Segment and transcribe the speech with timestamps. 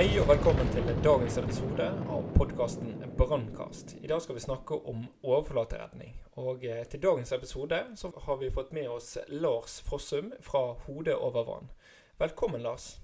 [0.00, 3.90] Hei og velkommen til dagens episode av podkasten Brannkast.
[4.00, 6.14] I dag skal vi snakke om overflateredning.
[6.40, 11.18] Og eh, til dagens episode så har vi fått med oss Lars Fossum fra Hodet
[11.20, 11.68] over vann.
[12.16, 12.94] Velkommen, Lars.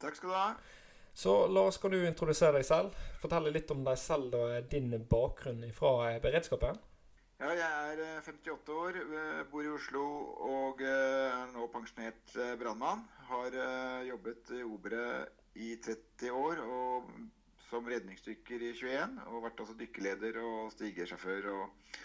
[0.00, 0.48] Takk skal du ha.
[1.12, 2.96] Så Lars, kan du introdusere deg selv?
[3.20, 6.80] Fortelle litt om deg selv og din bakgrunn fra eh, beredskapen?
[7.44, 10.10] Ja, jeg er 58 eh, år, eh, bor i Oslo
[10.48, 13.04] og er nå pensjonert brannmann.
[13.28, 13.64] Har
[14.16, 15.10] jobbet i Obre
[15.56, 17.10] i 30 år og
[17.70, 19.18] som redningsdykker i 21.
[19.32, 21.98] Og vært altså dykkerleder og stigesjåfør og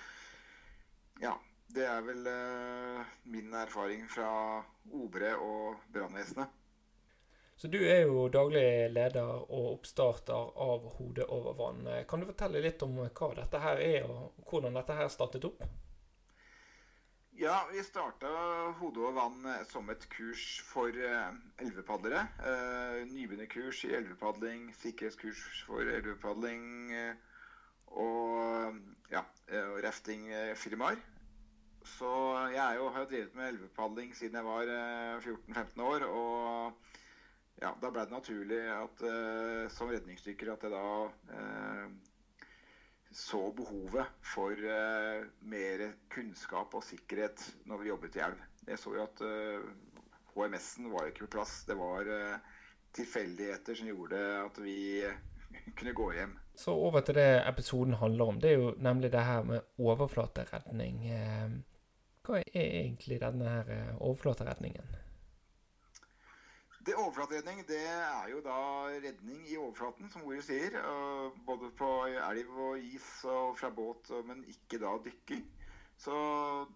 [1.22, 1.38] Ja.
[1.72, 2.26] Det er vel
[3.32, 4.60] min erfaring fra
[4.92, 6.50] Obre og brannvesenet.
[7.56, 11.88] Så du er jo daglig leder og oppstarter av Hode over vann.
[12.10, 15.64] Kan du fortelle litt om hva dette her er, og hvordan dette her startet opp?
[17.42, 18.30] Ja, vi starta
[18.78, 21.32] Hode og vann som et kurs for uh,
[21.64, 22.20] elvepadlere.
[22.38, 26.92] Uh, nybegynnerkurs i elvepadling, sikkerhetskurs for elvepadling
[27.98, 28.78] og
[29.10, 29.24] ja,
[29.88, 31.02] raftingfirmaer.
[31.96, 32.12] Så
[32.54, 34.76] jeg jo, har jo drevet med elvepadling siden jeg var
[35.26, 36.06] 14-15 år.
[36.06, 36.78] og
[37.58, 39.04] ja, da ble det naturlig at
[39.74, 40.86] som redningsdykker at jeg da
[43.12, 48.46] så behovet for uh, mer kunnskap og sikkerhet når vi jobbet i elv.
[48.68, 49.24] Jeg så jo at
[50.32, 51.64] HMS-en var ikke på plass.
[51.68, 52.08] Det var
[52.96, 54.78] tilfeldigheter som gjorde at vi
[55.78, 56.38] kunne gå hjem.
[56.56, 58.42] Så over til det episoden handler om.
[58.42, 61.02] Det er jo nemlig det her med overflateredning.
[62.22, 64.94] Hva er egentlig denne her overflateredningen?
[66.82, 68.58] Det Overflateredning det er jo da
[68.90, 70.78] redning i overflaten, som ordet sier.
[71.46, 75.44] Både på elv og is og fra båt, men ikke da dykking.
[76.02, 76.16] Så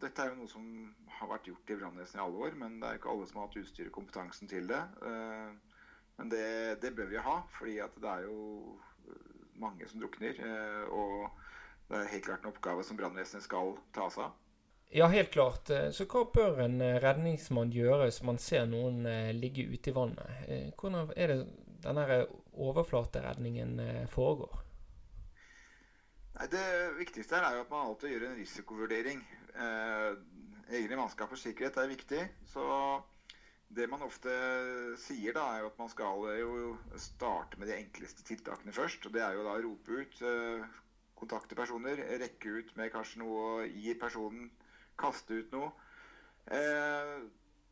[0.01, 0.65] dette er jo noe som
[1.17, 3.47] har vært gjort i brannvesenet i alle år, men det er ikke alle som har
[3.47, 4.81] hatt utstyr og kompetansen til det.
[5.09, 5.79] Eh,
[6.19, 6.45] men det,
[6.83, 8.75] det bør vi ha, fordi det er jo
[9.57, 10.37] mange som drukner.
[10.37, 14.37] Eh, og det er helt klart en oppgave som brannvesenet skal ta seg av.
[14.89, 15.69] Ja, helt klart.
[15.69, 19.91] Eh, så hva bør en eh, redningsmann gjøre hvis man ser noen eh, ligge ute
[19.91, 20.45] i vannet?
[20.77, 21.39] Hvordan er det
[21.85, 22.19] denne
[22.53, 24.61] overflateredningen foregår?
[26.35, 26.63] Nei, det
[26.97, 29.19] viktigste er jo at man alltid gjør en risikovurdering.
[30.73, 32.23] egne mannskap og sikkerhet er viktig.
[32.49, 32.63] Så
[33.69, 34.33] det man ofte
[34.97, 39.05] sier, da, er jo at man skal jo starte med de enkleste tiltakene først.
[39.05, 40.19] og Det er jo da å rope ut,
[41.15, 44.49] kontakte personer, rekke ut med kanskje noe å gi personen
[44.99, 45.71] kaste ut noe.
[46.51, 47.15] Eh,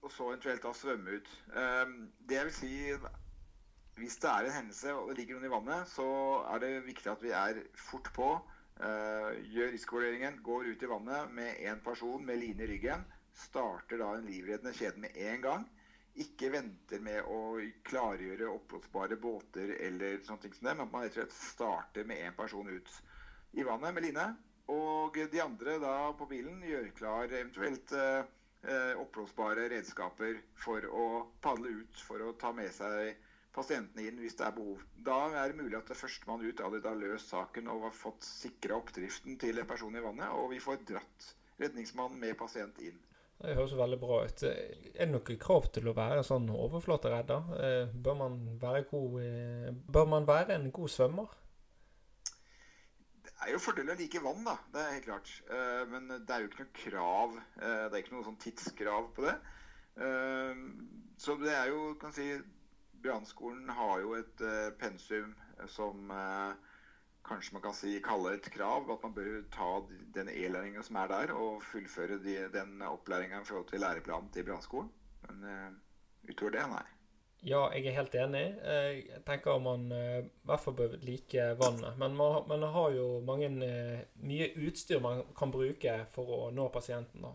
[0.03, 1.29] og så eventuelt da svømme ut.
[1.55, 1.93] Eh,
[2.27, 2.73] det jeg vil si
[3.93, 6.05] Hvis det er en hendelse og det ligger noen i vannet, så
[6.49, 8.29] er det viktig at vi er fort på.
[8.81, 13.05] Eh, gjør risikovurderingen, går ut i vannet med én person med line i ryggen.
[13.37, 15.67] Starter da en livreddende kjede med en gang.
[16.25, 21.05] Ikke venter med å klargjøre oppblåsbare båter eller sånne ting som det, men at man
[21.05, 22.91] rett og slett starter med én person ut
[23.53, 24.25] i vannet med line.
[24.71, 28.23] Og de andre da på bilen gjør klar eventuelt eh,
[28.63, 31.05] eh, oppblåsbare redskaper for å
[31.43, 33.17] padle ut for å ta med seg
[33.53, 34.81] pasientene inn hvis det er behov.
[35.05, 38.25] Da er det mulig at det førstemann ut allerede har løst saken og har fått
[38.25, 42.97] sikra oppdriften til en person i vannet, og vi får dratt redningsmannen med pasient inn.
[43.43, 44.41] Det høres veldig bra ut.
[44.47, 47.53] Er det noe krav til å være sånn overflateredder?
[47.59, 48.37] Eh, bør man
[48.89, 49.17] god,
[49.91, 51.39] bør man være en god svømmer?
[53.43, 54.55] Er jo fordel å like vann, da.
[54.73, 55.31] Det er helt klart.
[55.49, 57.37] Uh, men det er jo ikke noe krav.
[57.59, 59.37] Uh, det er ikke noe sånn tidskrav på det.
[59.99, 60.65] Uh,
[61.21, 62.27] så det er jo, kan si
[63.03, 64.41] Brannskolen har jo et
[64.79, 65.33] pensum
[65.67, 66.07] som
[67.27, 68.87] kanskje man kan si kalle et krav.
[68.95, 69.69] At man bør ta
[70.15, 74.47] den e-læringa som er der, og fullføre de, den opplæringa i forhold til læreplanen til
[74.47, 74.87] brannskolen.
[75.27, 75.81] Men
[76.29, 76.85] utover det, nei.
[77.43, 78.43] Ja, jeg er helt enig.
[78.63, 81.97] Jeg tenker man eh, i hvert fall bør like vannet.
[81.99, 86.69] Men man, man har jo mange, eh, mye utstyr man kan bruke for å nå
[86.71, 87.25] pasienten.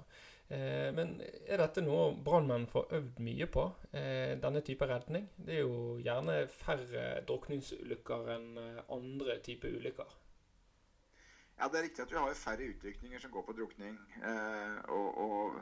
[0.49, 3.66] Eh, men er dette noe brannmenn får øvd mye på?
[3.93, 5.28] Denne type redning?
[5.37, 8.49] Det er jo gjerne færre drukningsulykker enn
[8.88, 10.16] andre typer ulykker.
[11.58, 14.00] Ja, det er riktig at vi har færre utrykninger som går på drukning.
[14.88, 15.60] og, og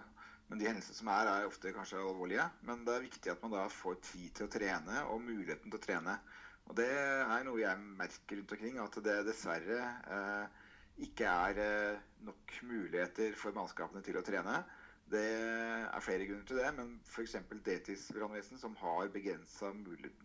[0.48, 2.44] men de hendelsene som er, er ofte kanskje alvorlige.
[2.69, 5.81] Men det er viktig at man da får tid til å trene, og muligheten til
[5.81, 6.19] å trene.
[6.66, 9.81] Og det er noe jeg merker rundt omkring, at det dessverre
[10.16, 10.62] eh,
[11.06, 14.60] ikke er eh, nok muligheter for mannskapene til å trene.
[15.06, 17.37] Det er flere grunner til det, men f.eks.
[17.66, 19.70] deltidsbrannvesen, som har begrensa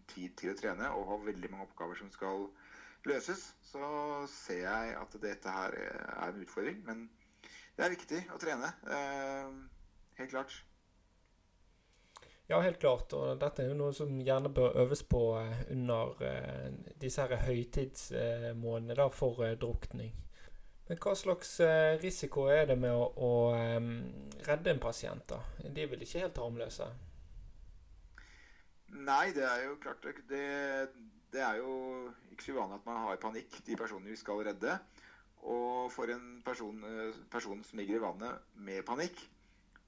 [0.10, 2.48] tid til å trene og har veldig mange oppgaver som skal
[3.06, 3.84] løses, så
[4.30, 6.82] ser jeg at dette her er en utfordring.
[6.88, 7.06] Men
[7.78, 8.74] det er viktig å trene.
[8.90, 9.81] Eh,
[10.24, 10.62] helt klart.
[12.52, 13.14] Ja, helt klart.
[13.16, 16.66] Og dette er jo noe som gjerne bør øves på eh, under eh,
[17.00, 20.12] disse her høytidsmånedene for eh, drukning.
[20.90, 21.54] Men hva slags
[22.02, 23.30] risiko er det med å, å
[24.44, 25.38] redde en pasient, da?
[25.64, 26.88] De er vel ikke helt harmløse?
[28.98, 30.42] Nei, det er jo klart det,
[31.32, 31.78] det er jo
[32.34, 34.76] ikke så uvanlig at man har panikk, de personene vi skal redde.
[35.48, 36.84] Og for en person,
[37.32, 39.24] person som ligger i vannet med panikk,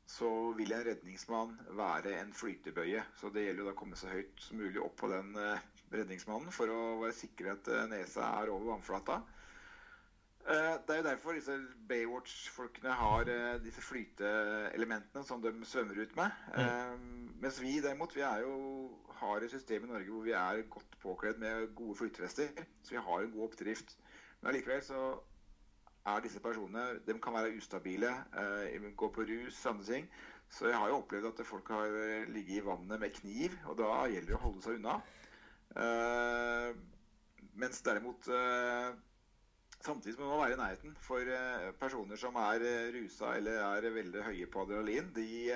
[0.09, 3.03] så vil en redningsmann være en flytebøye.
[3.19, 5.63] Så det gjelder jo da å komme så høyt som mulig opp på den eh,
[5.93, 9.21] redningsmannen for å være sikker at eh, nesa er over vannflata.
[10.43, 11.55] Eh, det er jo derfor disse
[11.87, 13.31] Baywatch-folkene har
[13.63, 16.39] disse flyteelementene som de svømmer ut med.
[16.57, 17.35] Mm.
[17.43, 18.55] Mens vi derimot vi er jo,
[19.23, 22.51] har et system i Norge hvor vi er godt påkledd med gode flytevester.
[22.83, 23.95] Så vi har en god oppdrift.
[24.41, 25.13] Men allikevel så
[26.05, 30.09] er disse personene De kan være ustabile, eh, gå på rus, sånne ting.
[30.53, 33.77] Så jeg har jo opplevd at folk har eh, ligget i vannet med kniv, og
[33.79, 34.99] da gjelder det å holde seg unna.
[35.83, 36.69] Eh,
[37.59, 38.29] mens derimot
[39.83, 40.93] Samtidig må man være i nærheten.
[41.03, 41.27] For
[41.75, 42.61] personer som er
[42.95, 45.49] rusa eller er veldig høye på adrenalin, de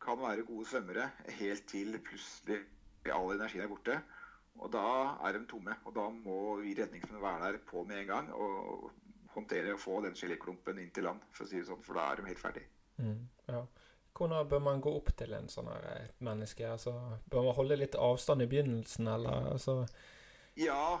[0.00, 2.62] kan være gode svømmere helt til plutselig
[3.12, 3.98] all energien er borte.
[4.58, 4.86] Og da
[5.28, 5.76] er de tomme.
[5.84, 8.32] Og da må vi redningsmenn være der på med en gang.
[8.32, 8.88] og
[9.38, 12.08] håndtere og få den geléklumpen inn til land, for å si det sånn, for da
[12.10, 12.70] er de helt ferdige.
[12.98, 13.62] Mm, ja.
[14.18, 16.66] Hvordan bør man gå opp til en sånn her eh, menneske?
[16.66, 16.94] Altså,
[17.30, 19.80] bør man holde litt avstand i begynnelsen, eller altså
[20.58, 20.98] Ja,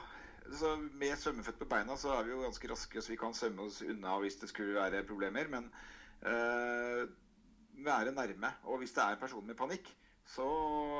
[0.54, 3.66] så med svømmeføtt på beina så er vi jo ganske raske, så vi kan svømme
[3.66, 5.50] oss unna hvis det skulle være problemer.
[5.50, 5.66] Men
[6.22, 7.08] øh,
[7.84, 8.52] være nærme.
[8.70, 9.90] Og hvis det er en person med panikk,
[10.28, 10.46] så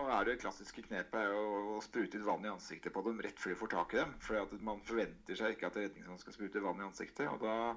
[0.08, 3.58] er det klassiske knepet å, sprute ut vann i ansiktet på dem rett før de
[3.60, 4.14] får tak i dem.
[4.25, 7.28] For man forventer seg ikke at redningsmannen skal sprute vann i ansiktet.
[7.28, 7.76] og Da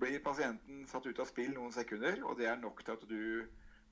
[0.00, 3.20] blir pasienten satt ut av spill noen sekunder, og det er nok til at du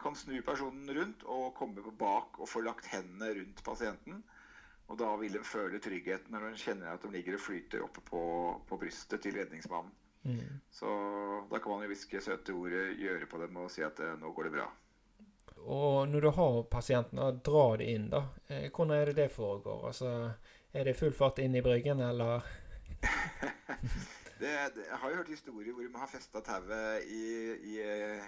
[0.00, 4.22] kan snu personen rundt og komme bak og få lagt hendene rundt pasienten.
[4.88, 8.00] Og da vil de føle trygghet når de kjenner at de ligger og flyter oppe
[8.04, 8.22] på,
[8.68, 9.92] på brystet til redningsmannen.
[10.24, 10.40] Mm.
[10.72, 10.88] Så
[11.50, 14.32] da kan man jo hviske søte ord, gjøre på dem og si at eh, nå
[14.32, 14.70] går det bra.
[15.64, 18.26] Og når du har pasienten, og drar det inn, da.
[18.48, 19.86] Eh, hvordan er det det foregår?
[19.88, 20.10] Altså,
[20.72, 22.44] er det full fart inn i bryggen, eller?
[24.40, 27.24] det, det, jeg har jo hørt historier hvor man har festa tauet i,
[27.72, 28.26] i uh,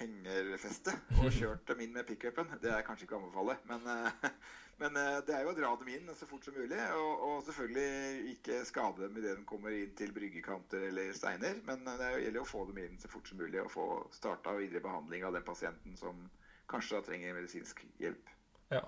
[0.00, 2.48] hengerfestet og kjørt dem inn med pickupen.
[2.62, 4.96] Det er kanskje ikke å anbefale, men, uh, men
[5.28, 6.80] det er jo å dra dem inn så fort som mulig.
[6.96, 11.60] Og, og selvfølgelig ikke skade dem idet de kommer inn til bryggekanter eller steiner.
[11.68, 13.86] Men det gjelder å få dem inn så fort som mulig og få
[14.16, 16.24] starta videre behandling av den pasienten som
[16.70, 18.32] kanskje da trenger medisinsk hjelp.
[18.72, 18.82] Ja.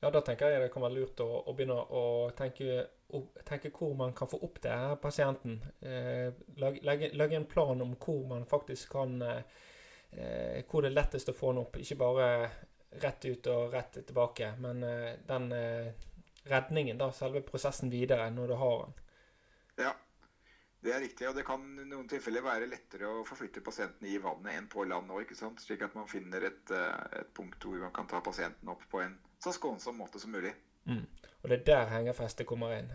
[0.00, 2.04] ja da tenker jeg det kan være lurt å, å begynne å
[2.38, 2.84] tenke,
[3.14, 5.58] å tenke, hvor man kan få opp det her pasienten.
[5.80, 9.42] Eh, legge, en plan om hvor man faktisk kan eh,
[10.08, 11.76] Hvor det er lettest å få den opp.
[11.76, 12.28] Ikke bare
[13.02, 15.90] rett ut og rett tilbake, men eh, den eh,
[16.48, 18.94] redningen, da, selve prosessen videre når du har den.
[19.84, 19.92] Ja.
[20.80, 24.18] Det er riktig, og det kan i noen tilfeller være lettere å forflytte pasienten i
[24.22, 27.94] vannet enn på land òg, slik at man finner et, eh, et, punkt hvor man
[27.94, 30.54] kan ta pasienten opp på en så skånsom måte som mulig.
[30.86, 31.02] Mm.
[31.42, 32.92] Og det er der hengerfestet kommer inn.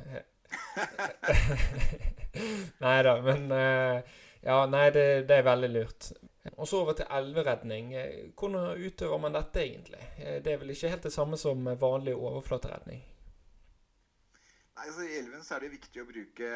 [2.83, 6.09] nei da, men eh, Ja, nei, det, det, er veldig lurt.
[6.57, 7.93] Og så over til elveredning.
[8.35, 10.03] Hvordan utøver man dette egentlig?
[10.19, 13.03] Eh, det er vel ikke helt det samme som vanlig overflateredning?
[14.83, 16.47] Nei, altså I elven så er det viktig å bruke,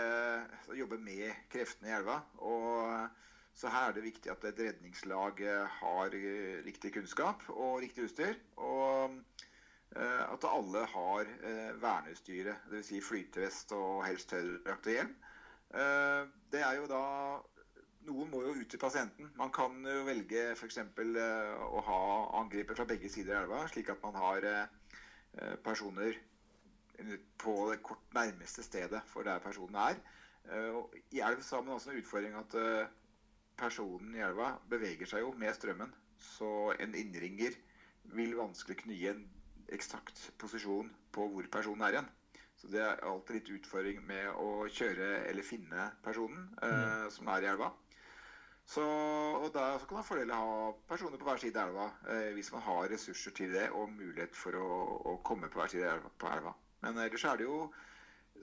[0.67, 2.17] å jobbe med kreftene i elva.
[2.43, 3.07] og
[3.55, 5.39] så her er det viktig at et redningslag
[5.77, 6.17] har
[6.65, 8.35] riktig kunnskap og riktig utstyr.
[8.59, 9.15] Og
[9.95, 11.31] uh, at alle har
[11.79, 12.91] verneutstyret, dvs.
[12.91, 15.15] Si flytevest og helst tørrdrakt hjelm.
[16.51, 17.03] Det er jo da
[18.11, 19.31] Noen må jo ut til pasienten.
[19.39, 20.83] Man kan jo velge f.eks.
[20.83, 22.01] Å ha
[22.43, 24.51] angriper fra begge sider av elva, slik at man har
[25.63, 26.19] personer
[27.37, 29.99] på det kort nærmeste stedet for der personen er.
[30.51, 32.89] Eh, I elv så har man også en utfordring at eh,
[33.57, 35.93] personen i elva beveger seg jo med strømmen.
[36.17, 37.57] Så en innringer
[38.17, 39.25] vil vanskelig kunne gi en
[39.75, 42.13] eksakt posisjon på hvor personen er igjen.
[42.57, 47.11] Så det er alltid litt utfordring med å kjøre eller finne personen eh, mm.
[47.13, 47.73] som er i elva.
[48.67, 52.49] Så, og da kan man fordele ha personer på hver side av elva eh, hvis
[52.51, 54.71] man har ressurser til det og mulighet for å,
[55.11, 56.55] å komme på hver side av elva.
[56.83, 57.59] Men ellers er det jo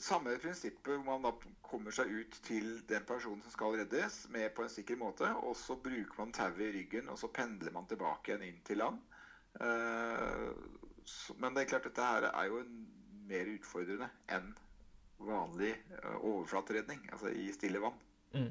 [0.02, 4.50] samme prinsippet hvor man da kommer seg ut til den personen som skal reddes, med
[4.56, 5.28] på en sikker måte.
[5.46, 8.82] Og så bruker man tauet i ryggen, og så pendler man tilbake igjen inn til
[8.82, 8.98] land.
[9.60, 10.50] Uh,
[11.38, 12.64] men det er klart dette her er jo
[13.28, 14.50] mer utfordrende enn
[15.24, 18.00] vanlig uh, overflateredning, altså i stille vann.
[18.34, 18.50] Mm.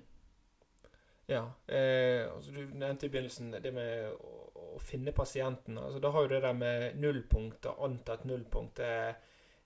[1.25, 1.43] Ja.
[1.67, 4.31] Eh, altså du nevnte i begynnelsen det med å,
[4.75, 5.77] å finne pasienten.
[5.79, 9.15] Altså, da har jo det der med nullpunkt og antatt nullpunkt det,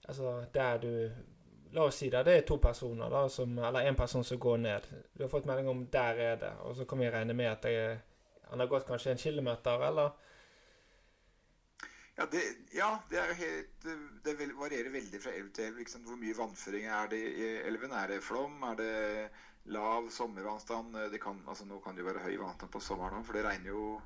[0.08, 1.10] altså, Der du
[1.72, 4.56] La oss si det, det er to personer, da, som, eller én person som går
[4.56, 4.86] ned.
[5.12, 7.62] Du har fått melding om 'der er det', og så kan vi regne med at
[7.62, 8.00] det,
[8.50, 10.10] han har gått kanskje en kilometer, eller?
[12.18, 12.40] Ja, det,
[12.74, 13.84] ja, det helt
[14.24, 15.76] Det varierer veldig fra elv til elv.
[15.78, 17.92] Liksom, hvor mye vannføring er det i elven?
[17.92, 18.62] Er det flom?
[18.62, 19.28] Er det
[19.64, 20.96] lav sommervannstand?
[21.12, 23.44] Det kan, altså, nå kan det jo være høy vannstand på sommeren òg, for det
[23.44, 24.00] regner jo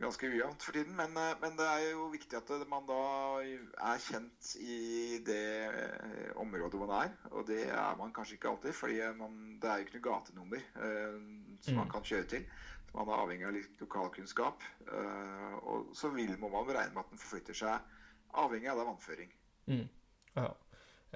[0.00, 0.96] ganske ujevnt for tiden.
[0.96, 3.00] Men, eh, men, det er jo viktig at man da
[3.42, 7.16] er kjent i det eh, området man er.
[7.32, 10.62] Og det er man kanskje ikke alltid, fordi man, det er jo ikke noe gatenummer
[10.62, 11.18] eh,
[11.60, 11.80] som mm.
[11.82, 12.46] man kan kjøre til.
[12.88, 14.66] Så man er avhengig av litt lokalkunnskap.
[14.88, 18.90] Eh, og så vil, må man regne med at den forflytter seg avhengig av det
[18.90, 19.34] vannføring.
[19.70, 19.88] Mm.
[20.34, 20.50] Ja.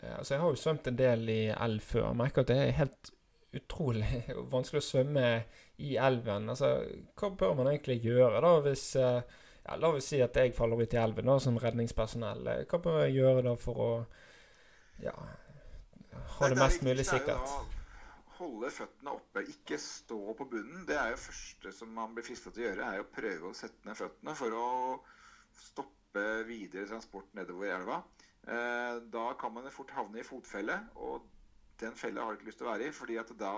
[0.03, 2.11] Eh, altså, jeg har jo svømt en del i elv før.
[2.11, 3.15] Jeg merker at det er helt
[3.57, 4.25] utrolig
[4.55, 5.29] vanskelig å svømme
[5.85, 6.49] i elven.
[6.53, 6.73] Altså,
[7.19, 9.21] hva bør man egentlig gjøre da hvis eh,
[9.69, 12.47] ja, La oss si at jeg faller ut i elven da, som redningspersonell.
[12.53, 13.91] Eh, hva bør jeg gjøre da for å
[15.03, 15.15] ja,
[16.39, 17.75] ha det mest mulig sikkert?
[18.39, 20.85] Holde føttene oppe, ikke stå på bunnen.
[20.87, 23.57] Det er jo første som man blir fristet til å gjøre, er å prøve å
[23.57, 24.69] sette ned føttene for å
[25.59, 27.99] stoppe videre transport nedover elva.
[28.47, 30.79] Eh, da kan man fort havne i fotfelle.
[31.03, 31.27] og
[31.81, 33.55] den fella har du ikke lyst til å være i, fordi at da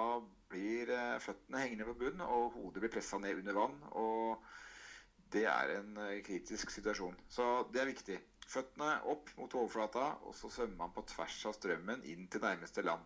[0.50, 3.79] blir eh, føttene hengende på bunnen, og hodet blir pressa ned under vann.
[3.91, 4.50] og
[5.31, 7.17] det er en eh, kritisk situasjon.
[7.31, 8.19] Så det er viktig.
[8.50, 12.83] Føttene opp mot overflata, og så svømmer man på tvers av strømmen inn til nærmeste
[12.83, 13.05] land.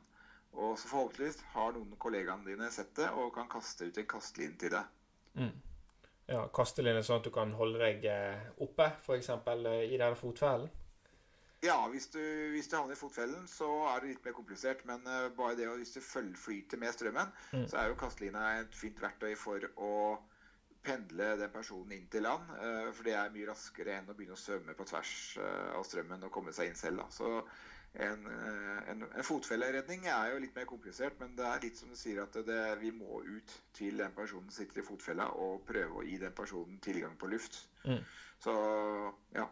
[0.54, 4.08] Og så forhåpentligvis har noen av kollegaene dine sett det og kan kaste ut en
[4.08, 4.92] kasteline til deg.
[5.34, 5.52] Mm.
[6.30, 9.28] Ja, kasteline sånn at du kan holde deg eh, oppe, f.eks.
[9.34, 10.70] i denne fotfellen?
[11.64, 12.20] Ja, hvis du,
[12.52, 14.84] hvis du, havner i fotfellen, så er det litt mer komplisert.
[14.88, 17.66] Men uh, bare det å, hvis du følger flyter med strømmen, mm.
[17.72, 19.92] så er jo kastelina et fint verktøy for å
[20.84, 22.50] pendle den personen inn til land.
[22.58, 25.86] Uh, for det er mye raskere enn å begynne å svømme på tvers uh, av
[25.88, 27.00] strømmen og komme seg inn selv.
[27.00, 27.08] Da.
[27.14, 27.30] Så
[27.94, 28.26] en,
[28.90, 32.24] en, en, fotfelleredning er jo litt mer komplisert, men det er litt som du sier
[32.24, 36.04] at det, vi må ut til den personen som sitter i fotfella, og prøve å
[36.04, 37.62] gi den personen tilgang på luft.
[37.86, 38.02] Mm.
[38.42, 38.54] Så
[39.38, 39.46] ja.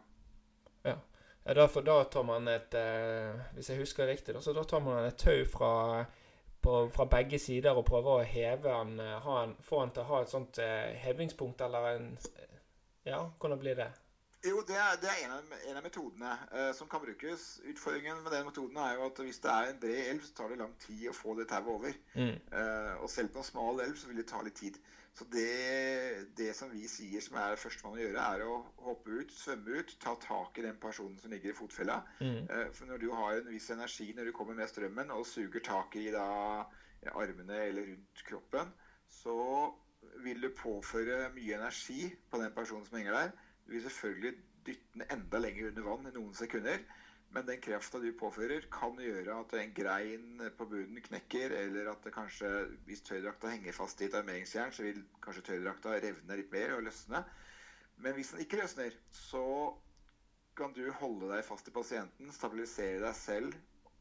[0.85, 0.97] ja.
[1.45, 5.19] Derfor, da tar man et eh, Hvis jeg husker riktig, så da tar man et
[5.19, 6.05] tau fra,
[6.63, 10.11] på, fra begge sider og prøver å heve han, eh, han Få han til å
[10.13, 12.09] ha et sånt eh, hevingspunkt eller en
[13.03, 13.91] Ja, hvordan blir det?
[14.43, 17.61] Jo, det er, det er en, av, en, av, metodene eh, som kan brukes.
[17.71, 20.51] Utfordringen med den metoden er jo at hvis det er en bred elv, så tar
[20.51, 21.95] det lang tid å få det tauet over.
[22.19, 22.35] Mm.
[22.35, 24.81] Eh, og selv på en smal elv så vil det ta litt tid.
[25.13, 28.55] Så det, det, som vi sier som er det første man må gjøre, er å
[28.87, 31.99] hoppe ut, svømme ut, ta tak i den personen som ligger i fotfella.
[32.23, 32.47] Mm.
[32.47, 35.65] Eh, for når du har en viss energi når du kommer med strømmen og suger
[35.67, 36.25] tak i da,
[37.13, 38.73] armene eller rundt kroppen,
[39.13, 39.37] så
[40.25, 43.37] vil du påføre mye energi på den personen som henger der.
[43.67, 44.35] Du vil selvfølgelig
[44.67, 46.81] dytte den enda lenger under vann i noen sekunder.
[47.33, 52.05] Men den krafta du påfører, kan gjøre at en grein på bunnen knekker, eller at
[52.05, 52.51] det kanskje,
[52.85, 56.85] hvis tøydrakta henger fast i et armeringsjern, så vil kanskje tøydrakta revne litt mer og
[56.89, 57.23] løsne.
[58.05, 59.47] Men hvis den ikke løsner, så
[60.57, 63.57] kan du holde deg fast i pasienten, stabilisere deg selv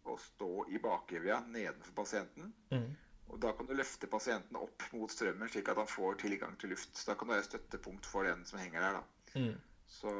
[0.09, 2.51] og stå i bakevja nedenfor pasienten.
[2.73, 2.89] Mm.
[3.31, 6.73] Og Da kan du løfte pasienten opp mot strømmen, slik at han får tilgang til
[6.73, 6.97] luft.
[6.97, 8.99] Så Da kan du være støttepunkt for den som henger der.
[8.99, 9.39] da.
[9.39, 9.55] Mm.
[9.87, 10.11] Så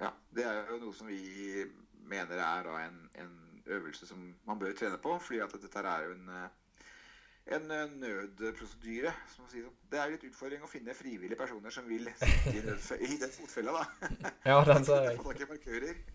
[0.00, 1.64] ja, det er jo noe som vi
[2.08, 3.34] mener er en, en,
[3.66, 5.18] øvelse som man bør trene på.
[5.18, 9.12] fordi at dette er jo en, eh, en eh, nødprosedyre.
[9.50, 9.62] Si.
[9.90, 12.54] Det er litt utfordring å finne frivillige personer som vil sitte
[13.00, 13.80] i, den fotfella.
[13.80, 14.30] da.
[14.44, 16.06] Ja, den ser jeg.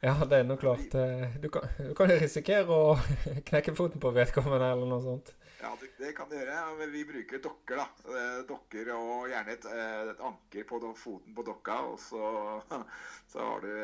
[0.00, 0.94] Ja, det er noe klart.
[0.96, 2.94] Eh, du kan, du kan risikere å
[3.50, 5.34] knekke foten på vedkommende eller noe sånt.
[5.60, 6.56] Ja, det kan du gjøre.
[6.78, 7.76] Men Vi bruker dokker.
[7.82, 7.86] da.
[8.48, 12.30] Dokker og gjerne et, eh, et anker på foten på dokka, og så,
[13.32, 13.74] så har du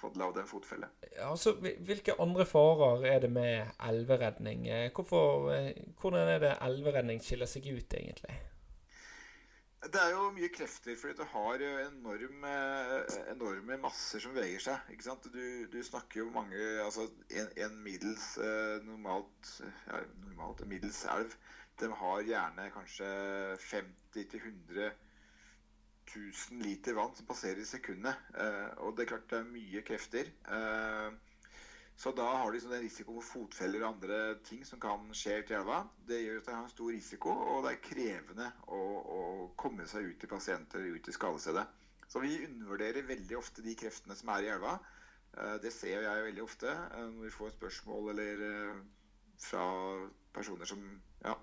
[0.00, 0.88] fått lagd en fotfelle.
[1.18, 4.64] Ja, så Hvilke andre farer er det med elveredning?
[4.68, 8.40] Eh, hvorfor, eh, hvordan er det elveredning skiller seg ut, egentlig?
[9.80, 12.50] Det er jo mye krefter, fordi du har enorme,
[13.32, 14.90] enorme masser som veier seg.
[14.92, 15.28] ikke sant?
[15.32, 18.26] Du, du snakker jo mange Altså en, en middels
[18.84, 19.54] normalt,
[19.88, 21.32] ja, normalt middels elv,
[21.80, 23.08] de har gjerne kanskje
[23.70, 24.90] 50 100
[26.12, 28.20] 000 liter vann som passerer i sekundet.
[28.84, 30.32] og det er klart det er mye krefter.
[32.00, 35.34] Så da har du liksom den risikoen for fotfeller og andre ting som kan skje
[35.42, 35.82] ute i elva.
[36.08, 38.78] Det gjør at det har en stor risiko, og det er krevende å,
[39.16, 39.20] å
[39.60, 41.66] komme seg ut til pasienter, ut til skadestedet.
[42.08, 44.78] Så vi undervurderer veldig ofte de kreftene som er i elva.
[45.36, 48.80] Eh, det ser jeg veldig ofte eh, når vi får spørsmål eller eh,
[49.44, 49.66] fra
[50.32, 50.80] personer som
[51.20, 51.36] ja,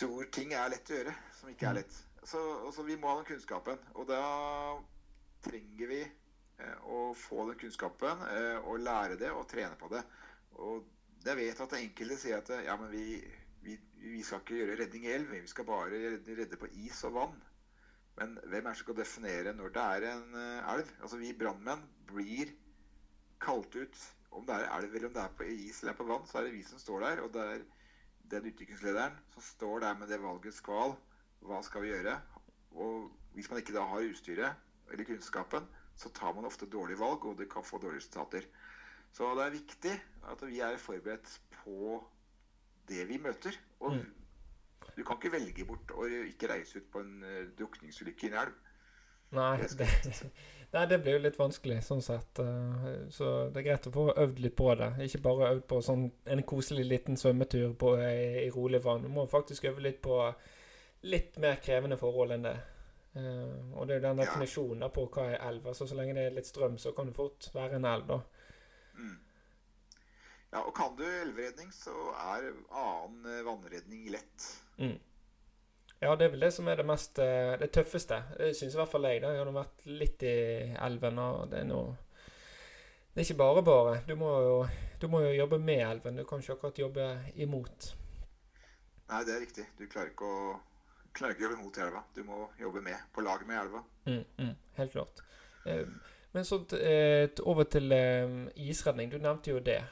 [0.00, 2.00] tror ting er lett å gjøre, som ikke er lett.
[2.24, 2.40] Så,
[2.72, 3.84] så vi må ha den kunnskapen.
[4.00, 4.24] Og da
[5.44, 6.02] trenger vi
[6.58, 10.02] eh, å få den kunnskapen eh, og lære det og trene på det.
[10.60, 10.88] Og
[11.24, 13.20] jeg vet at enkelte sier at ja, men vi,
[13.62, 17.16] vi, vi skal ikke gjøre redning i elv, vi skal bare redde på is og
[17.18, 17.38] vann.
[18.18, 20.34] Men hvem er det som skal definere når det er en
[20.74, 20.90] elv?
[21.00, 22.50] Altså Vi brannmenn blir
[23.42, 26.26] kalt ut om det er elv eller om det er på is eller på vann,
[26.28, 27.22] så er det vi som står der.
[27.24, 27.64] Og det er
[28.32, 30.96] den utviklingslederen som står der med det valgets kval.
[31.44, 32.16] Hva skal vi gjøre?
[32.72, 37.24] Og hvis man ikke da har utstyret eller kunnskapen, så tar man ofte dårlige valg,
[37.26, 38.48] og det kan få dårlige resultater.
[39.12, 39.94] Så det er viktig
[40.32, 42.00] at vi er forberedt på
[42.88, 43.56] det vi møter.
[43.80, 44.06] Og mm.
[44.96, 48.40] du kan ikke velge bort å ikke reise ut på en uh, drukningsulykke i en
[48.46, 48.58] elv.
[49.32, 49.88] Nei det,
[50.74, 52.40] nei, det, blir jo litt vanskelig, sånn sett.
[52.40, 54.90] Uh, så det er greit å få øvd litt på det.
[55.06, 59.04] Ikke bare øvd på sånn en koselig liten svømmetur på, i, i rolig vann.
[59.04, 60.18] Du må faktisk øve litt på
[61.02, 62.56] litt mer krevende forhold enn det.
[63.12, 65.66] Uh, og det er jo den definisjonen på hva er elv.
[65.68, 68.20] Altså Så lenge det er litt strøm, så kan det fort være en elv, da.
[68.96, 69.18] Mm.
[70.52, 74.48] Ja, og kan du elveredning, så er annen eh, vannredning lett.
[74.76, 74.98] Mm.
[76.02, 78.18] Ja, det er vel det som er det mest eh, Det tøffeste.
[78.36, 79.22] Det syns i hvert fall jeg.
[79.22, 79.30] Da.
[79.32, 80.36] Jeg har vært litt i
[80.88, 81.94] elven, og det er noe
[83.12, 83.94] Det er ikke bare bare.
[84.08, 84.56] Du må, jo,
[85.00, 86.20] du må jo jobbe med elven.
[86.20, 87.08] Du kan ikke akkurat jobbe
[87.44, 87.92] imot.
[89.12, 89.66] Nei, det er riktig.
[89.78, 90.52] Du klarer ikke å
[91.20, 92.02] jobbe mot elva.
[92.14, 93.82] Du må jobbe med, på lag med elva.
[94.06, 95.22] Mm, mm, helt klart.
[95.66, 95.86] Eh,
[96.32, 99.12] men så eh, over til eh, isredning.
[99.12, 99.82] Du nevnte jo det.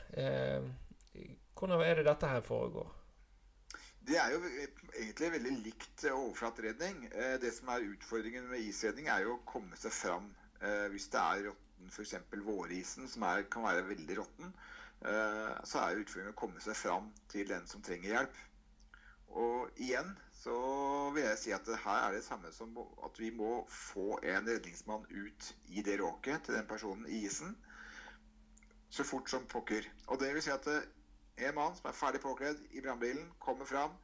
[1.55, 2.97] Hvordan er det dette her foregår?
[4.01, 4.41] Det er jo
[4.97, 7.11] egentlig veldig likt overflateredning.
[7.41, 10.31] Det som er utfordringen med isredning, er jo å komme seg fram
[10.91, 12.15] hvis det er råtten, f.eks.
[12.45, 14.51] vårisen, som er, kan være veldig råtten.
[15.65, 18.41] Så er utfordringen å komme seg fram til den som trenger hjelp.
[19.31, 20.55] Og igjen så
[21.15, 22.75] vil jeg si at her er det samme som
[23.07, 27.55] at vi må få en redningsmann ut i det råket til den personen i isen
[28.91, 29.87] så fort som pokker.
[30.07, 30.87] Og det vil si at eh,
[31.47, 33.95] en mann som er ferdig påkledd i brannbilen, kommer fram,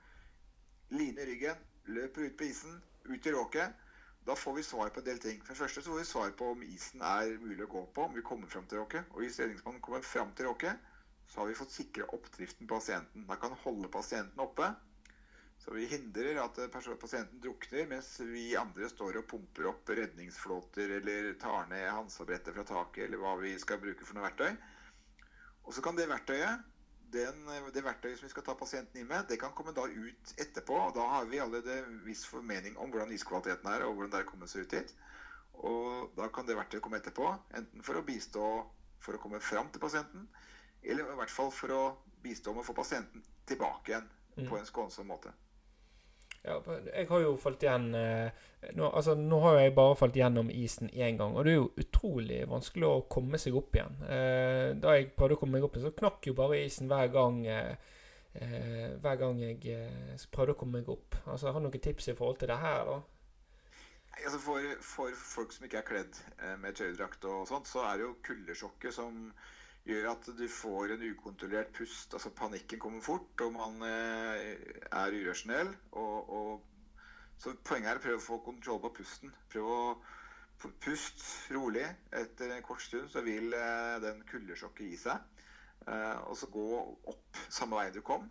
[0.91, 1.59] liner ryggen,
[1.91, 3.83] løper ut på isen, ut i råket.
[4.27, 5.43] Da får vi svar på en del ting.
[5.43, 8.07] For det første så får vi svar på om isen er mulig å gå på,
[8.07, 9.11] om vi kommer fram til råket.
[9.15, 10.87] Og hvis redningsmannen kommer fram til råket,
[11.27, 13.27] så har vi fått sikre oppdriften på pasienten.
[13.27, 14.71] Da kan holde pasienten oppe
[15.67, 21.33] så vi hindrer at pasienten drukner, mens vi andre står og pumper opp redningsflåter eller
[21.43, 24.53] tar ned hansabrettet fra taket, eller hva vi skal bruke for noe verktøy.
[25.67, 26.63] Og så kan det verktøyet,
[27.11, 27.41] den,
[27.75, 30.77] det verktøyet som vi skal ta pasienten inn med, det kan komme da ut etterpå.
[30.85, 34.29] og Da har vi allerede viss formening om hvordan iskvaliteten er, og hvordan det er
[34.29, 34.93] kommet seg ut hit.
[35.67, 38.45] Og da kan det verktøyet komme etterpå, enten for å bistå
[39.03, 40.29] for å komme fram til pasienten,
[40.87, 41.83] eller i hvert fall for å
[42.23, 44.61] bistå med å få pasienten tilbake igjen på mm.
[44.61, 45.35] en skånsom måte.
[46.47, 46.61] Ja,
[46.95, 48.45] jeg har jo falt igjen eh,
[48.79, 51.73] nå, altså, nå har jeg bare falt gjennom isen én gang, og det er jo
[51.83, 53.99] utrolig vanskelig å komme seg opp igjen.
[54.07, 57.43] Eh, da jeg prøvde å komme meg opp så knakk jo bare isen hver gang
[57.51, 57.75] eh,
[58.37, 61.19] eh hver gang jeg eh, prøvde å komme meg opp.
[61.27, 63.01] Altså, Har du noen tips i forhold til det her, da?
[64.17, 66.19] Altså for, for, folk som ikke er kledd
[66.63, 69.27] med tøydrakt og sånt, så er det jo kuldesjokket som
[69.87, 72.15] gjør at du får en ukontrollert pust.
[72.15, 74.57] altså Panikken kommer fort, og man eh,
[74.91, 75.71] er urasjonell.
[75.93, 76.63] Og, og,
[77.39, 79.35] så poenget er å prøve å få kontroll på pusten.
[79.53, 79.81] Prøv å
[80.83, 81.87] puste rolig.
[82.17, 85.45] Etter en kort stund så vil eh, den kuldesjokket gi seg.
[85.87, 86.67] Eh, og så gå
[87.13, 88.27] opp samme vei du kom.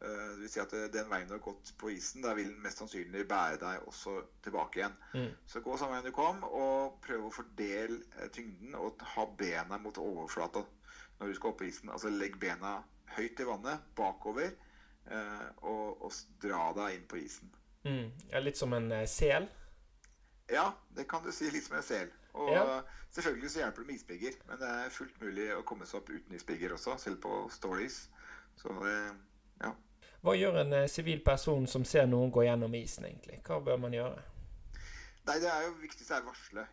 [0.00, 2.62] Uh, det vil si at Den veien du har gått på isen, da vil den
[2.64, 4.94] mest sannsynlig bære deg også tilbake igjen.
[5.12, 5.26] Mm.
[5.44, 10.00] Så gå samme veien du kom, og prøv å fordele tyngden og ha bena mot
[10.00, 10.62] overflata
[11.20, 11.90] når du skal opp på isen.
[11.92, 12.80] Altså legg bena
[13.16, 14.52] høyt i vannet, bakover,
[15.10, 17.50] eh, og, og, dra deg inn på isen.
[17.84, 18.08] Mm.
[18.30, 19.48] Ja, litt som en eh, sel?
[20.50, 21.50] Ja, det kan du si.
[21.52, 22.10] Litt som en sel.
[22.40, 22.64] Og ja.
[23.14, 26.10] selvfølgelig så hjelper det med isbigger, men det er fullt mulig å komme seg opp
[26.14, 28.02] uten isbigger også, selv på stories.
[28.60, 29.12] Så eh,
[29.64, 29.74] ja.
[30.20, 33.40] Hva gjør en sivil person som ser noen gå gjennom isen, egentlig?
[33.46, 34.20] Hva bør man gjøre?
[35.28, 36.64] Nei, Det er jo viktigst å varsle.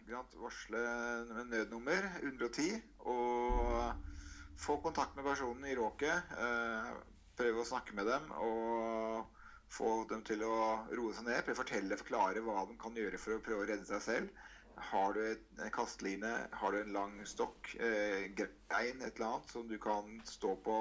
[0.41, 0.83] Varsle
[1.29, 2.79] med nødnummer 110.
[3.07, 4.16] Og
[4.58, 6.36] få kontakt med personen i råket.
[6.38, 6.91] Eh,
[7.38, 9.26] prøve å snakke med dem og
[9.74, 10.58] få dem til å
[10.98, 11.43] roe seg ned.
[11.46, 14.46] Prøve å fortelle, forklare hva de kan gjøre for å prøve å redde seg selv.
[14.91, 19.67] Har du en kastline, har du en lang stokk, eh, grein, et eller annet som
[19.70, 20.78] du kan stå på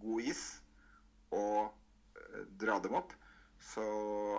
[0.00, 0.44] god is
[1.34, 1.72] og
[2.16, 3.14] eh, dra dem opp,
[3.60, 3.84] så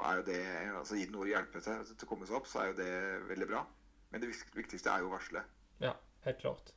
[0.02, 0.42] er jo det
[0.80, 2.80] altså Gi dem noe å hjelpe seg til å komme seg opp, så er jo
[2.80, 2.94] det
[3.30, 3.66] veldig bra.
[4.12, 5.44] Men det viktigste er jo å.
[5.84, 5.94] Ja,
[6.26, 6.74] helt klart.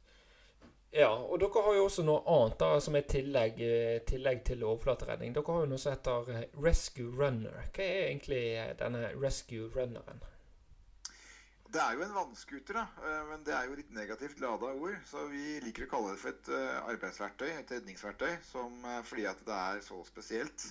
[0.95, 4.61] Ja, og dere har jo også noe annet da, som er tillegg, eh, tillegg til
[4.63, 5.33] overflateredning.
[5.35, 7.57] Dere har jo noe som heter eh, Rescue Runner.
[7.75, 10.23] Hva er egentlig eh, denne Rescue Runneren?
[11.67, 12.79] Det er jo en vannskuter.
[13.27, 14.95] Men det er jo litt negativt lada ord.
[15.11, 16.51] Så vi liker å kalle det for et
[16.93, 18.77] arbeidsverktøy, et redningsverktøy, som,
[19.09, 20.69] fordi at det er så spesielt.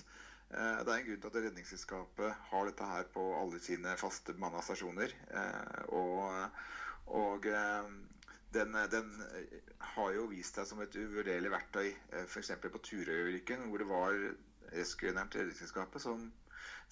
[0.48, 4.64] Det er en grunn til at Redningsselskapet har dette her på alle sine faste bemanna
[4.64, 5.12] stasjoner.
[5.92, 6.24] Og,
[7.20, 7.52] og
[8.54, 9.12] den, den,
[9.96, 12.54] har jo vist seg som et uvurderlig verktøy, eh, f.eks.
[12.64, 14.18] på Turøy-ulykken, hvor det var
[14.74, 16.32] rescueren til Redningsselskapet som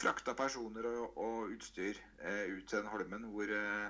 [0.02, 3.89] frakta personer og, og utstyr eh, ut til den holmen hvor eh,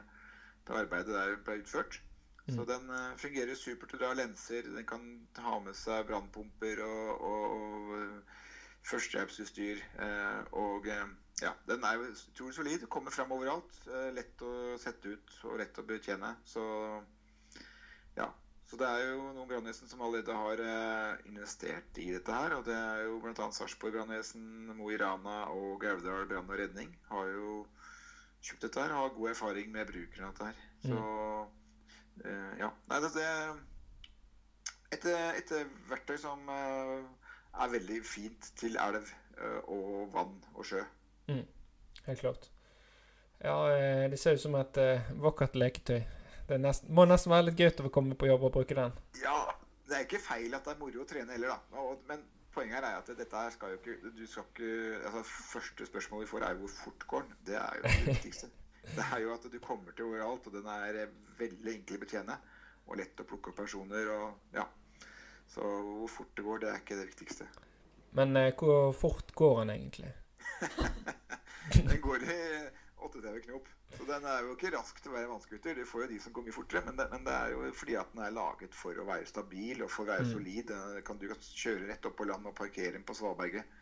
[0.67, 2.01] det arbeidet der ble utført.
[2.47, 2.53] Mm.
[2.55, 3.93] Så den eh, fungerer supert.
[3.99, 8.37] Du har lenser, den kan ha med seg brannpumper og, og, og eh,
[8.91, 9.81] førstehjelpsutstyr.
[10.05, 10.87] Eh, og
[11.41, 12.87] ja, den er jo utrolig solid.
[12.89, 13.81] Kommer fram overalt.
[14.13, 16.35] lett å sette ut og lett å betjene.
[16.45, 16.63] Så
[18.17, 18.27] ja,
[18.71, 22.53] så det er jo noen brannvesen som allerede har eh, investert i dette her.
[22.55, 23.49] Og det er jo bl.a.
[23.51, 24.45] Sarpsborg brannvesen,
[24.77, 27.65] Mo i Rana og Gaudal brann og redning har jo
[28.39, 28.95] kjøpt dette her.
[28.95, 30.63] Har god erfaring med brukeren av dette her.
[30.85, 31.01] Så
[32.23, 32.71] eh, ja.
[32.87, 33.59] Nei, det er
[34.95, 35.09] et,
[35.41, 35.53] et
[35.89, 36.95] verktøy som eh,
[37.51, 40.83] er veldig fint til elv eh, og vann og sjø.
[41.27, 41.43] Mm.
[42.07, 42.49] Helt klart.
[43.41, 44.79] Ja, eh, det ser ut som et
[45.19, 46.01] vakkert leketøy.
[46.51, 48.95] Det nesten, må nesten være litt gøy å komme på jobb og bruke den.
[49.21, 49.37] Ja,
[49.87, 51.83] det er ikke feil at det er moro å trene heller, da.
[52.09, 54.71] men poenget her er at dette her skal jo ikke Du skal ikke
[55.07, 55.21] altså
[55.53, 57.37] Første spørsmål vi får, er jo hvor fort går den.
[57.47, 58.51] Det er jo det viktigste.
[58.81, 60.99] Det er jo at du kommer til overalt, og den er
[61.39, 62.37] veldig enkel å betjene.
[62.89, 64.11] Og lett å plukke opp personer.
[64.11, 64.67] og ja.
[65.47, 67.47] Så hvor fort det går, det er ikke det viktigste.
[68.19, 70.11] Men eh, hvor fort går den egentlig?
[71.87, 72.41] den går i
[73.01, 73.67] 8 knop.
[73.97, 75.75] Så den er jo ikke rask til å være vannskuter.
[75.75, 76.83] Du får jo de som går mye fortere.
[76.87, 79.81] Men det, men det, er jo fordi at den er laget for å være stabil
[79.81, 80.31] og for å være mm.
[80.35, 80.71] solid.
[80.71, 83.77] Den kan du kjøre rett opp på land og parkere den på svalberget.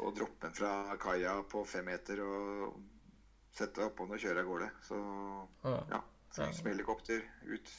[0.00, 2.80] Og droppe den fra kaia på fem meter og
[3.52, 4.72] sette oppå den og kjøre av gårde.
[4.88, 5.00] Så
[5.92, 6.02] ja.
[6.32, 7.72] Som helikopter ut.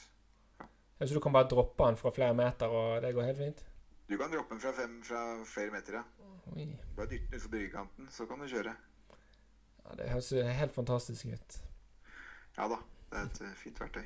[0.60, 0.68] Ja.
[1.02, 3.64] Så du kan bare droppe den fra flere meter, og det går helt fint?
[4.06, 6.30] Du kan droppe den fra, fem, fra flere meter, ja.
[6.52, 6.68] Oi.
[6.94, 8.74] Bare dytte den utfor bryggekanten, så kan du kjøre.
[9.84, 11.60] Ja, Det høres helt fantastisk ut.
[12.56, 12.80] Ja da.
[13.14, 14.04] Det er et eh, fint verktøy.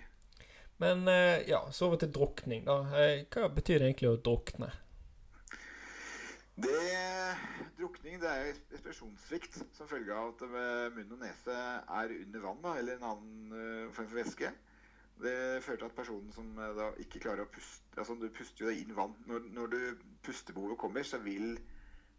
[0.83, 2.67] Men eh, ja, så over til drukning.
[2.67, 2.83] da.
[3.01, 4.69] Eh, hva betyr det egentlig å drukne?
[6.59, 6.75] Det,
[7.79, 10.41] drukning det er ekspresjonssvikt som følge av at
[10.97, 14.51] munn og nese er under vann da, eller en annen form for væske.
[15.23, 18.73] Det fører til at personen som da ikke klarer å puste altså Du puster jo
[18.73, 19.15] deg inn vann.
[19.31, 19.79] Når, når du
[20.27, 21.57] pustebehovet kommer, så vil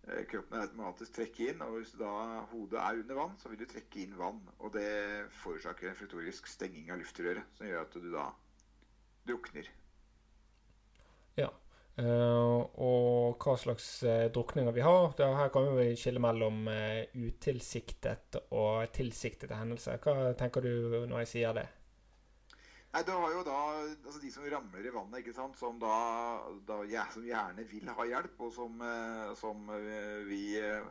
[0.09, 1.63] Eh, kroppen automatisk trekke inn.
[1.65, 2.11] Og hvis da
[2.51, 4.41] hodet er under vann, så vil du trekke inn vann.
[4.59, 4.89] Og det
[5.41, 8.27] forårsaker en frektorisk stenging av luftrøret, som gjør at du da
[9.29, 9.69] drukner.
[11.37, 11.49] Ja.
[11.99, 15.11] Uh, og hva slags uh, drukninger vi har.
[15.17, 16.63] Det, her kan vi skille mellom
[17.19, 19.99] utilsiktet og tilsiktede hendelser.
[20.03, 21.67] Hva tenker du når jeg sier det?
[22.89, 25.57] Nei, Du har jo da altså de som ramler i vannet, ikke sant?
[25.59, 25.91] Som, da,
[26.65, 30.87] da ja, som gjerne vil ha hjelp, og som, eh, som eh, vi eh,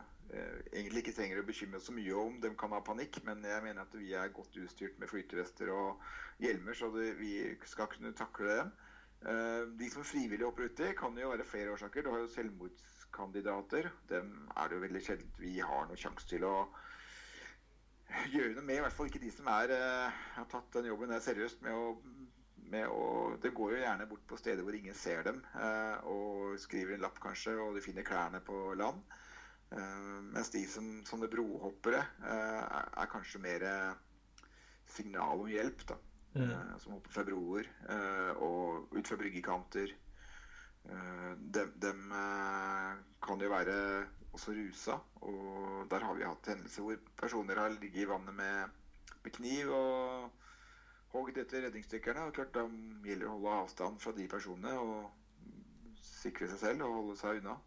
[0.71, 2.37] egentlig ikke trenger å bekymre oss så mye om.
[2.39, 6.05] De kan ha panikk, men jeg mener at vi er godt utstyrt med flytevester og
[6.39, 7.33] hjelmer, så det, vi
[7.67, 8.71] skal kunne takle dem.
[9.75, 12.05] De som frivillig hopper uti, kan jo være flere årsaker.
[12.05, 13.89] Du har jo selvmordskandidater.
[14.07, 16.53] Dem er det jo veldig sjelden vi har noen sjanse til å
[18.33, 18.79] gjøre noe med.
[18.79, 21.61] I hvert fall ikke de som er, uh, har tatt den jobben der seriøst.
[21.65, 21.93] med å,
[22.69, 23.05] med å,
[23.41, 27.05] Det går jo gjerne bort på steder hvor ingen ser dem, uh, og skriver en
[27.05, 29.01] lapp kanskje, og de finner klærne på land.
[29.69, 33.65] Uh, mens de som sånne brohoppere er, er, kanskje mer
[34.89, 35.87] signal om hjelp.
[35.93, 36.03] da.
[36.29, 36.51] Mm.
[36.77, 37.65] som hopper fra broer
[38.45, 39.89] og ut fra bryggekanter.
[40.85, 42.03] Dem, dem
[43.25, 43.79] kan jo være
[44.33, 44.97] også rusa.
[45.21, 48.75] Og der har vi hatt hendelser hvor personer har ligget i vannet med,
[49.23, 50.29] med kniv og
[51.13, 52.27] hogd etter redningsdykkerne.
[52.27, 55.09] Og klart Da gjelder det å holde avstand fra de personene og
[56.03, 57.57] sikre seg selv og holde seg unna.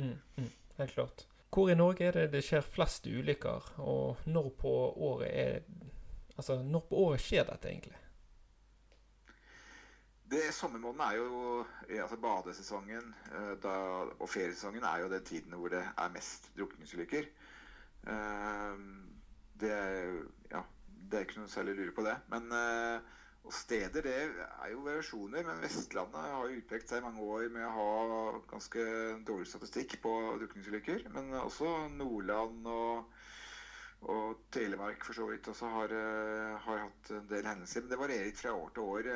[0.00, 1.26] Mm, mm, helt klart.
[1.50, 4.74] Hvor i Norge er det det skjer flest ulykker, og når på
[5.10, 5.62] året er
[6.40, 7.98] Altså, når på året skjer dette egentlig?
[10.30, 13.76] Det, sommermåneden er jo altså Badesesongen eh, da,
[14.14, 17.26] og feriesesongen er jo den tiden hvor det er mest drukningsulykker.
[18.06, 18.84] Eh,
[19.60, 19.72] det,
[20.52, 20.62] ja,
[21.10, 22.14] det er ikke noe særlig å lure på det.
[22.30, 25.44] Men eh, og steder det er jo variasjoner.
[25.48, 28.84] Men Vestlandet har jo utpekt seg i mange år med å ha ganske
[29.26, 30.12] dårlig statistikk på
[30.42, 31.06] drukningsulykker.
[31.14, 33.19] Men også Nordland og
[34.00, 35.92] og Telemark for så vidt også har,
[36.64, 37.84] har, hatt en del hendelser.
[37.84, 39.08] Men det varierer litt fra år til år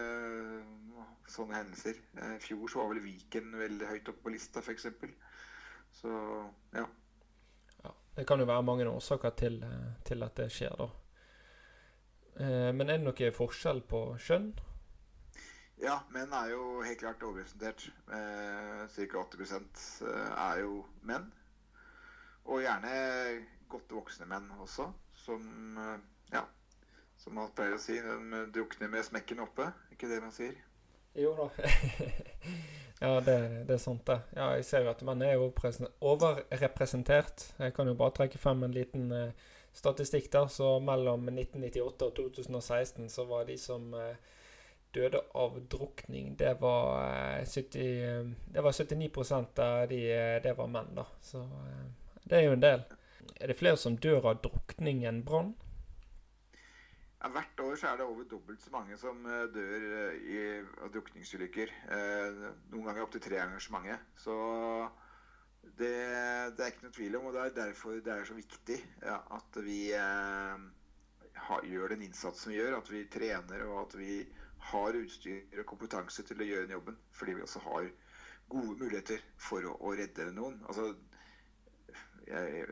[1.32, 2.02] sånne hendelser.
[2.20, 4.90] I fjor så var vel Viken veldig høyt oppe på lista, f.eks.
[5.94, 6.12] Så
[6.76, 6.84] ja.
[7.80, 7.94] ja.
[8.18, 9.56] Det kan jo være mange årsaker til,
[10.04, 10.90] til at det skjer, da.
[12.76, 14.52] Men er det noe forskjell på kjønn?
[15.82, 17.88] Ja, menn er jo helt klart overrepresentert.
[18.14, 19.24] Eh, Ca.
[19.24, 21.26] 80% er jo menn.
[22.44, 22.92] Og gjerne
[23.74, 24.86] godt voksne menn også,
[25.18, 25.42] som
[26.32, 26.44] ja,
[27.20, 29.64] som man pleier å si, de drukner med smekken oppe.
[29.94, 30.54] Ikke det man sier?
[31.14, 31.46] Jo da.
[33.04, 34.18] ja, det, det, er sant, det.
[34.34, 37.38] Ja, jeg ser jo at menn er overrepresentert.
[37.60, 39.30] Jeg kan jo bare trekke frem en liten uh,
[39.72, 40.46] statistikk der.
[40.50, 44.00] Så mellom 1998 og 2016 så var de som uh,
[44.94, 50.00] døde av drukning, det var, uh, 70, det var 79 av de
[50.44, 51.04] det var menn, da.
[51.22, 51.38] Så
[52.24, 52.80] det er jo en del.
[53.40, 55.54] Er det flere som dør av drukning enn brann?
[57.24, 60.40] Ja, hvert år er det over dobbelt så mange som eh, dør i,
[60.84, 61.70] av drukningsulykker.
[61.96, 62.42] Eh,
[62.74, 63.96] noen ganger opptil tre ganger så mange.
[64.20, 64.34] Så
[65.64, 68.76] det, det, er ikke noe tvil om, og det er derfor det er så viktig
[69.00, 70.66] ja, at vi eh,
[71.48, 72.76] ha, gjør den innsatsen vi gjør.
[72.82, 74.20] At vi trener og at vi
[74.68, 77.00] har utstyr og kompetanse til å gjøre den jobben.
[77.16, 77.88] Fordi vi også har
[78.52, 80.60] gode muligheter for å, å redde noen.
[80.68, 80.92] Altså,
[82.28, 82.68] jeg,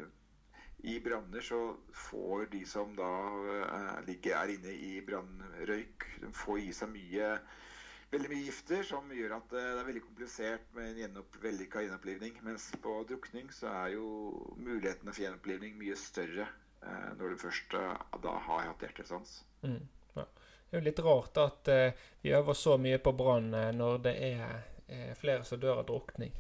[0.83, 6.59] i branner så får de som da uh, ligger er inne i brannrøyk, de får
[6.59, 7.29] i seg mye
[8.13, 11.85] veldig mye gifter som gjør at uh, det er veldig komplisert med en gjenopp, vellykka
[11.87, 12.41] gjenopplivning.
[12.49, 14.09] Mens på drukning så er jo
[14.59, 16.49] mulighetene for gjenopplivning mye større
[16.83, 17.79] uh, når du først
[18.27, 19.39] da har hatt hjertestans.
[19.63, 19.81] Mm,
[20.19, 20.27] ja.
[20.27, 21.69] Det er jo litt rart at
[22.25, 26.33] vi øver så mye på brann når det er flere som dør av drukning.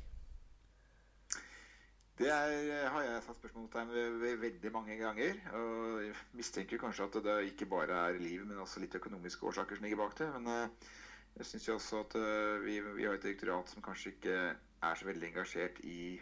[2.18, 5.38] Det er, har jeg satt spørsmålstegn ved, ved veldig mange ganger.
[5.56, 9.78] Og jeg mistenker kanskje at det ikke bare er livet, men også litt økonomiske årsaker
[9.78, 10.28] som ligger bak det.
[10.34, 10.92] Men uh,
[11.38, 15.00] jeg syns jo også at uh, vi, vi, har et direktorat som kanskje ikke er
[15.00, 16.20] så veldig engasjert i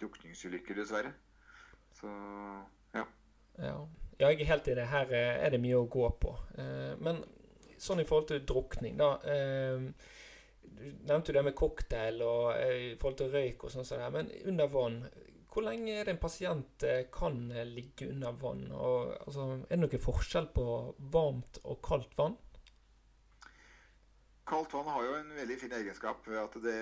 [0.00, 1.12] drukningsulykker, dessverre.
[2.00, 2.08] Så
[2.94, 3.04] ja.
[3.58, 3.78] ja.
[4.18, 4.86] Jeg er helt i det.
[4.88, 6.32] Her er det mye å gå på.
[7.04, 7.20] Men
[7.78, 9.12] sånn i forhold til drukning, da.
[10.78, 13.86] Du nevnte det med cocktail og i forhold til røyk og sånn.
[13.88, 15.02] Så men under vann,
[15.52, 18.66] hvor lenge er det en pasient eh, kan eh, ligge under vann?
[18.70, 20.66] Og, altså, er det noen forskjell på
[21.14, 22.36] varmt og kaldt vann?
[24.48, 26.76] Kaldt vann har jo en veldig fin egenskap ved at det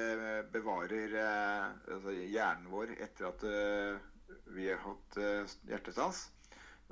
[0.52, 4.04] bevarer eh, altså hjernen vår etter at eh,
[4.54, 6.26] vi har hatt eh, hjertestans.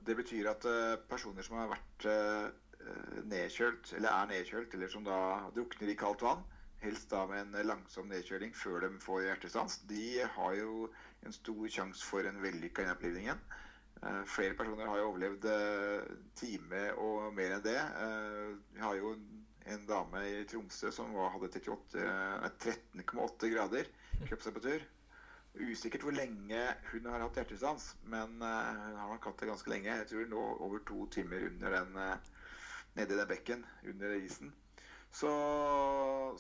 [0.08, 2.08] Det betyr at eh, personer som har vært
[3.24, 5.18] nedkjølt, eller er nedkjølt, eller som da
[5.54, 6.42] drukner i kaldt vann,
[6.85, 10.88] helst da med en langsom nedkjøling før de får hjertestans, de har jo
[11.25, 13.44] en stor sjanse for en vellykka gjenopplivning igjen.
[14.05, 17.79] Uh, flere personer har jo overlevd uh, time og mer enn det.
[17.97, 19.14] Uh, vi har jo
[19.73, 23.88] en dame i Tromsø som hadde 13,8 grader
[24.27, 24.85] kroppstemperatur.
[25.55, 29.94] Usikkert hvor lenge hun har hatt hjertestans, men hun har nok hatt det ganske lenge.
[30.03, 31.94] Jeg tror nå over to timer under den,
[32.99, 34.51] nede i den bekken under isen.
[35.14, 35.31] Så,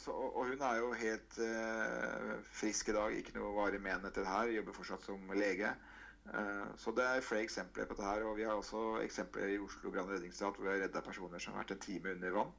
[0.02, 3.12] så, og hun er jo helt eh, frisk i dag.
[3.14, 4.54] Ikke noe varig men etter det her.
[4.56, 5.68] Jobber fortsatt som lege.
[6.34, 8.24] Eh, så det er flere eksempler på dette her.
[8.26, 11.54] Og vi har også eksempler i Oslo Grand Redningsstat hvor vi har redda personer som
[11.54, 12.50] har vært en time under vann.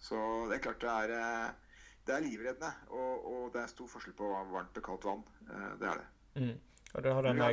[0.00, 2.70] Så det er klart det er, eh, det er livreddende.
[2.88, 5.26] Og, og, det er stor forskjell på varmt og kaldt vann.
[5.44, 6.06] Eh, det er det.
[6.40, 6.54] Mm.
[6.94, 7.50] Og du har denne,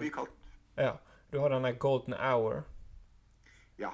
[0.78, 0.94] ja,
[1.34, 2.64] du har denne golden hour.
[3.78, 3.92] Ja.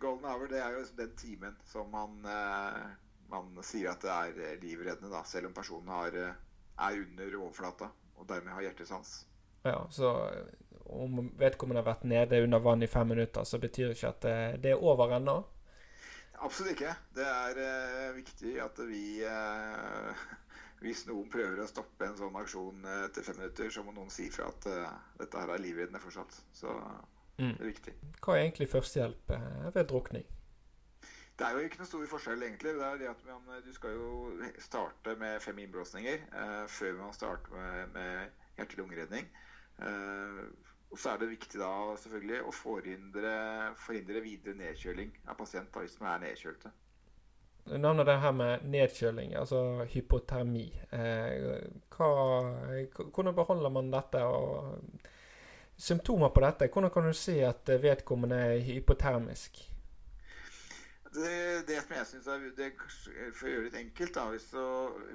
[0.00, 2.88] Golden hour det er jo den timen som man eh,
[3.28, 6.38] man sier at det er eh, livreddende, da, selv om personen har, eh,
[6.88, 9.20] er under overflata og dermed har hjertesans.
[9.66, 10.56] Ja, så eh,
[10.88, 14.26] om vedkommende har vært nede under vann i fem minutter, så betyr det ikke at
[14.62, 15.38] det, er over ennå?
[16.38, 16.94] Absolutt ikke.
[17.18, 20.28] Det er uh, viktig at vi uh,
[20.84, 24.28] Hvis noen prøver å stoppe en sånn aksjon etter fem minutter, så må noen si
[24.30, 26.38] fra at uh, dette her er livreddende fortsatt.
[26.54, 27.56] Så mm.
[27.58, 27.94] det er viktig.
[28.22, 29.34] Hva er egentlig førstehjelp
[29.74, 30.28] ved drukning?
[31.38, 32.72] Det er jo ikke noe stor forskjell, egentlig.
[32.74, 37.14] Det er det at man, Du skal jo starte med fem innblåsninger eh, før man
[37.14, 39.28] starter med, med hjerte-lungeredning.
[39.78, 40.40] Eh,
[40.90, 41.70] og så er det viktig da
[42.00, 43.32] selvfølgelig å forhindre,
[43.78, 46.74] forhindre videre nedkjøling av pasienter hvis man er nedkjølte.
[47.68, 50.66] Du nevner det her med nedkjøling, altså hypotermi.
[50.90, 51.58] Eh,
[51.94, 52.10] hva,
[53.12, 54.24] hvordan beholder man dette?
[54.24, 54.78] og
[55.78, 59.60] Symptomer på dette, hvordan kan du si at vedkommende er hypotermisk?
[61.14, 62.68] Det, det, som jeg synes er det,
[63.32, 64.64] For å gjøre det enkelt, da, hvis, så,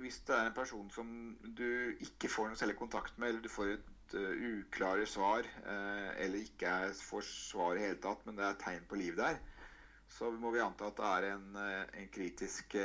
[0.01, 1.09] hvis, det er en person som
[1.57, 1.67] du
[2.01, 6.41] ikke får noe særlig kontakt med, eller du får et uh, uklare svar, uh, eller
[6.41, 9.37] ikke er, får svar i hele tatt, men det er tegn på liv der,
[10.13, 12.75] så må vi anta at det er en, eh, en kritisk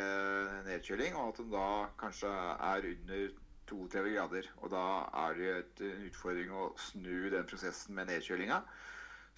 [0.64, 1.66] nedkjøling, og at den da
[2.00, 3.26] kanskje er under
[3.68, 4.48] 32 grader.
[4.62, 4.84] Og da
[5.26, 8.62] er det et, en utfordring å snu den prosessen med nedkjølinga.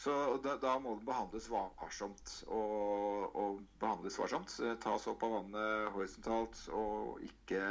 [0.00, 2.30] Så da, da, må den behandles varsomt.
[2.48, 4.54] Og, og behandles varsomt.
[4.80, 7.64] Tas opp av vannet horisontalt og ikke,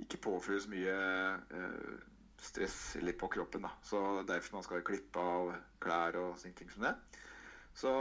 [0.00, 0.94] ikke påføres mye
[1.60, 2.06] eh,
[2.40, 3.68] stress litt på kroppen.
[3.68, 3.74] Da.
[3.84, 5.52] Så Derfor man skal klippe av
[5.84, 6.94] klær og sånne ting som det.
[7.76, 7.92] Så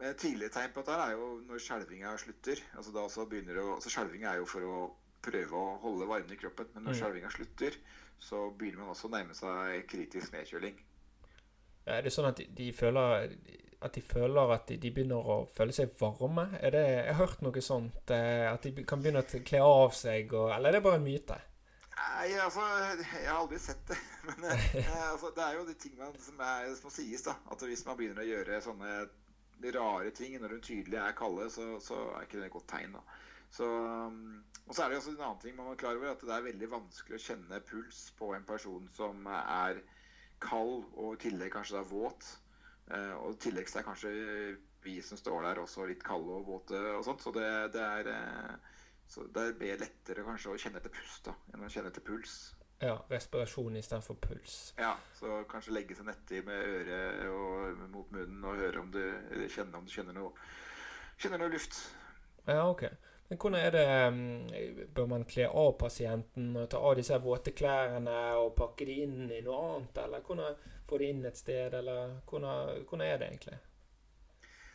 [0.00, 2.60] men tidlig tegn på dette er jo når skjelvinga slutter.
[2.78, 4.78] altså da så begynner det å, så Skjelving er jo for å
[5.24, 6.72] prøve å holde varmen i kroppen.
[6.72, 6.98] Men når mm.
[7.02, 7.78] skjelvinga slutter,
[8.24, 10.80] så begynner man også å nærme seg kritisk nedkjøling.
[11.84, 13.28] Er det sånn at de, de føler
[13.84, 16.46] at de føler at de, de, begynner å føle seg varme?
[16.60, 18.12] Er det, jeg har hørt noe sånt.
[18.14, 21.04] Eh, at de kan begynne å kle av seg, og, eller er det bare en
[21.04, 21.36] myte?
[21.94, 23.98] Nei, altså Jeg har aldri sett det.
[24.28, 24.78] Men eh,
[25.12, 27.36] altså, det er jo de tingene som, er, som sies, da.
[27.52, 28.96] At hvis man begynner å gjøre sånne
[29.74, 32.96] rare ting når hun tydelig er kalde, så, så er ikke det et godt tegn.
[32.96, 33.20] da.
[33.54, 36.24] Så, um, og så er det også en annen ting man må klare over, at
[36.24, 39.78] det er veldig vanskelig å kjenne puls på en person som er
[40.44, 42.28] kald og i tillegg kanskje da våt.
[42.92, 44.14] Eh, og i tillegg så er kanskje
[44.84, 47.24] vi som står der også litt kalde og våte og sånt.
[47.24, 48.74] Så det, det er eh,
[49.08, 52.36] så det blir lettere kanskje å kjenne etter pust da, enn å kjenne etter puls.
[52.82, 54.56] Ja, respirasjon istedenfor puls.
[54.80, 59.00] Ja, så kanskje legge seg nedi med øret og mot munnen og høre om du
[59.04, 60.32] eller kjenne om du kjenner noe,
[61.20, 61.78] kjenner noe luft.
[62.48, 62.88] Ja, ok.
[63.28, 68.16] Men hvordan er det Bør man kle av pasienten og ta av disse våte klærne
[68.40, 70.58] og pakke de inn i noe annet, eller hvordan
[70.88, 73.56] få de inn et sted, eller hvordan, hvordan er det egentlig?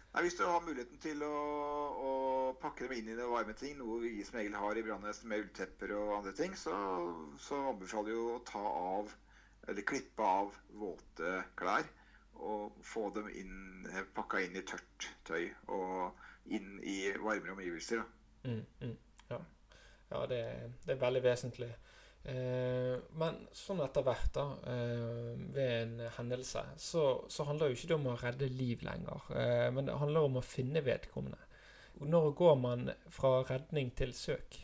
[0.10, 1.34] Nei, Hvis du har muligheten til å,
[2.10, 2.12] å,
[2.62, 5.44] pakke dem inn i det varme ting, noe vi som regel har i brannvesenet med
[5.46, 6.74] ulltepper og andre ting, så,
[7.40, 8.64] så anbefaler vi å ta
[8.98, 9.14] av,
[9.70, 11.88] eller klippe av våte klær.
[12.40, 18.02] Og få dem inn, pakka inn i tørt tøy og inn i varmere omgivelser.
[18.44, 18.98] Mm, mm,
[19.30, 19.40] ja,
[20.10, 20.42] ja det,
[20.86, 21.70] det, er veldig vesentlig.
[22.30, 27.92] Eh, men sånn etter hvert, da, eh, ved en hendelse, så, så, handler jo ikke
[27.92, 29.30] det om å redde liv lenger.
[29.36, 31.40] Eh, men det handler om å finne vedkommende.
[32.00, 34.62] Når går man fra redning til søk?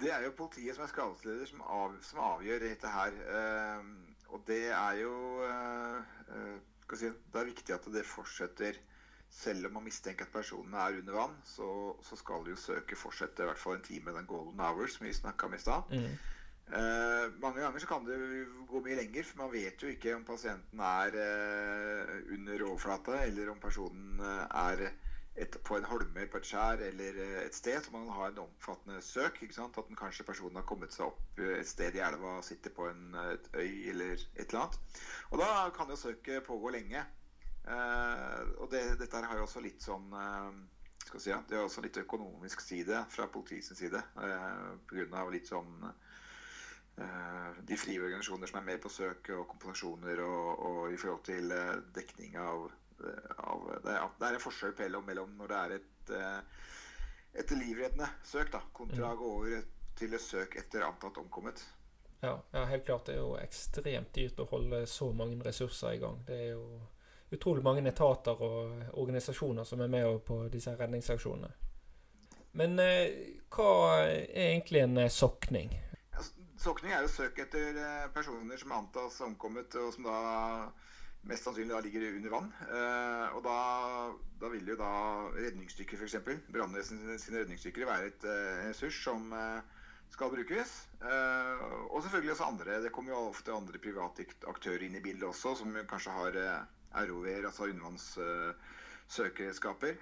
[0.00, 3.16] Det er jo politiet som er skadesleder, som, av, som avgjør dette her.
[3.36, 3.90] Eh,
[4.32, 8.78] og det er jo eh, eh, si, Det er viktig at det fortsetter
[9.30, 11.70] selv om man mistenker at personene er under vann, så,
[12.02, 15.14] så skal jo søket fortsette i hvert fall en time, den golden hour som vi
[15.14, 15.94] snakka om i stad.
[15.94, 16.18] Mm.
[16.70, 18.18] Eh, mange ganger så kan det
[18.70, 23.50] gå mye lenger, for man vet jo ikke om pasienten er eh, under overflata, eller
[23.54, 24.90] om personen eh, er
[25.40, 27.80] et, på en holme, på et skjær eller eh, et sted.
[27.82, 29.42] Så man har en omfattende søk.
[29.42, 33.14] At den kanskje personen har kommet seg opp et sted i elva, sitter på en,
[33.32, 35.00] et øy eller et eller annet.
[35.30, 37.06] Og da kan jo søket pågå lenge.
[37.64, 40.48] Uh, og det, dette har jo også litt sånn uh,
[41.04, 44.00] skal si, Det har også litt økonomisk side fra politiets side.
[44.16, 45.26] Uh, Pga.
[45.32, 45.74] litt sånn
[47.64, 51.54] de frie organisasjoner som er med på søk og kompensasjoner og, og i forhold til
[51.96, 52.66] dekning av,
[53.00, 56.12] av det, er, det, er en forskjell mellom, mellom når det er et,
[57.40, 59.64] et livreddende søk, da, kontra å gå over
[59.96, 61.62] til et søk etter antatt omkommet.
[62.20, 63.06] Ja, ja, helt klart.
[63.06, 66.20] Det er jo ekstremt dyrt å holde så mange ressurser i gang.
[66.28, 66.64] Det er jo
[67.30, 71.50] utrolig mange etater og organisasjoner som er med på disse redningsaksjonene.
[72.58, 73.70] Men eh, hva
[74.02, 75.76] er egentlig en eh, sokning?
[76.60, 80.18] sokning er jo søk etter eh, personer som antas omkommet, og som da
[81.30, 82.48] mest sannsynlig da ligger under vann.
[83.36, 83.56] Og da,
[84.40, 84.92] da, vil jo da
[85.36, 86.16] redningsstykker, f.eks.
[86.16, 89.28] Sine redningsstykker være et eh, ressurs som
[90.10, 90.72] skal brukes.
[91.04, 92.80] og selvfølgelig også andre.
[92.82, 96.40] Det kommer jo ofte andre private aktører inn i bildet også, som kanskje har
[96.94, 99.94] ROV-er, altså undervannssøkeredskaper.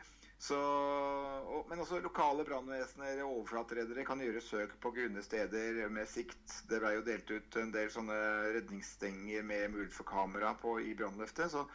[1.69, 6.63] men også lokale brannvesener og overflatereddere kan gjøre søk på grunne steder med sikt.
[6.71, 8.15] Det ble jo delt ut en del sånne
[8.57, 11.51] redningsstenger med mulighet for kamera på, i brannløftet.
[11.51, 11.67] Så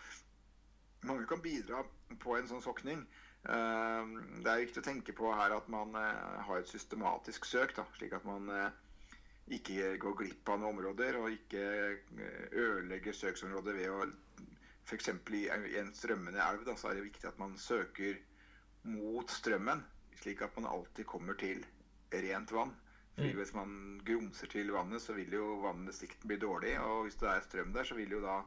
[1.03, 1.84] mange kan bidra
[2.24, 3.05] på en sånn sokning.
[3.43, 4.03] Eh,
[4.39, 7.84] det er viktig å tenke på her at man eh, har et systematisk søk, da,
[7.97, 8.72] slik at man eh,
[9.57, 11.64] ikke går glipp av noen områder og ikke
[12.55, 14.05] ødelegger søksområdet ved å
[14.86, 15.09] f.eks.
[15.34, 18.19] i en strømmende elv, da, så er det viktig at man søker
[18.84, 19.84] mot strømmen,
[20.21, 21.63] slik at man alltid kommer til
[22.13, 22.73] rent vann.
[23.13, 23.38] Fordi mm.
[23.38, 26.79] Hvis man grumser til vannet, så vil jo vannsikten bli dårlig.
[26.79, 28.39] Og hvis det er strøm der, så vil jo da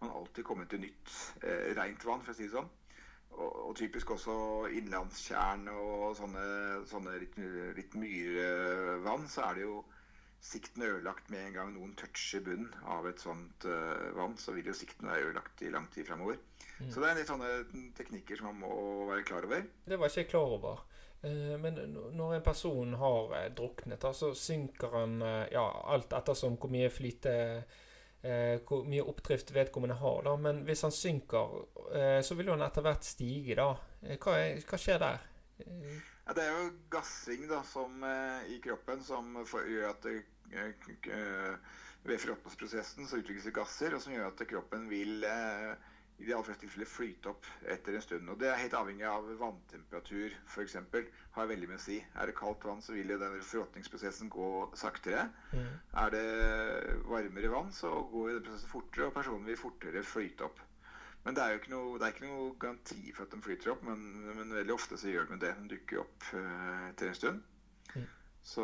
[0.00, 1.12] man alltid komme til nytt
[1.42, 2.68] eh, rent vann, for å si det sånn.
[3.36, 4.34] Og, og typisk også
[4.76, 6.44] innlandstjern og sånne,
[6.88, 7.38] sånne litt,
[7.76, 9.80] litt myrevann, så er det jo
[10.42, 14.54] sikten er ødelagt med en gang noen toucher bunnen av et sånt uh, vann, så
[14.56, 16.38] vil jo sikten være ødelagt i lang tid framover.
[16.78, 16.90] Mm.
[16.92, 17.54] Så det er del sånne
[17.96, 19.64] teknikker som man må være klar over.
[19.86, 20.84] Det var ikke jeg klar over.
[21.24, 21.80] Uh, men
[22.18, 25.18] når en person har uh, druknet, så synker han
[25.52, 27.36] ja, alt ettersom hvor mye flyte
[28.66, 30.22] hvor mye oppdrift vedkommende har.
[30.26, 31.52] da, Men hvis han synker,
[32.26, 33.54] så vil jo han etter hvert stige.
[33.54, 33.68] da.
[34.18, 34.34] Hva,
[34.66, 35.20] hva skjer der?
[36.26, 38.02] Ja, det er jo gassing da, som,
[38.50, 40.16] i kroppen som gjør at det
[40.54, 41.58] Eh,
[42.06, 45.72] ved forråtnelsesprosessen så utvikles det gasser og som gjør at kroppen vil eh,
[46.16, 48.30] i de aller fleste tilfeller flyte opp etter en stund.
[48.32, 50.76] Og Det er helt avhengig av vanntemperatur f.eks.
[51.34, 51.98] Har veldig mye å si.
[52.14, 54.48] Er det kaldt vann, så vil jo den forråtningsprosessen gå
[54.80, 55.26] saktere.
[55.52, 55.74] Mm.
[56.04, 56.24] Er det
[57.10, 60.62] varmere vann, så går den prosessen fortere, og personen vil fortere flyte opp.
[61.26, 63.72] Men det er jo ikke noe, det er ikke noe garanti for at de flyter
[63.72, 64.02] opp, men,
[64.38, 65.52] men veldig ofte så gjør de det.
[65.58, 67.40] De dukker opp uh, etter en stund.
[68.46, 68.62] Så,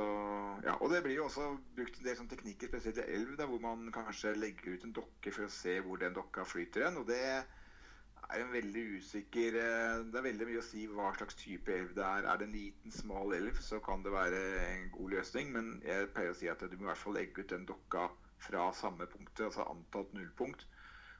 [0.62, 3.48] ja, og det blir jo også brukt en del sånn teknikker, spesielt i elv, da,
[3.50, 7.00] hvor man kanskje legger ut en dokke for å se hvor den dokka flyter hen.
[7.00, 11.40] Og det er en veldig usikker eh, Det er veldig mye å si hva slags
[11.40, 12.28] type elv det er.
[12.30, 15.50] Er det en liten, smal elv, så kan det være en god løsning.
[15.56, 18.06] Men jeg pleier å si at du må i hvert fall legge ut den dokka
[18.46, 20.62] fra samme punktet, altså antatt nullpunkt.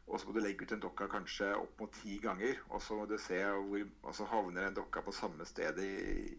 [0.07, 2.59] Og så må du legge ut den dokka kanskje opp mot ti ganger.
[2.71, 5.93] Og så må du se hvor Og så havner den dokka på samme sted i,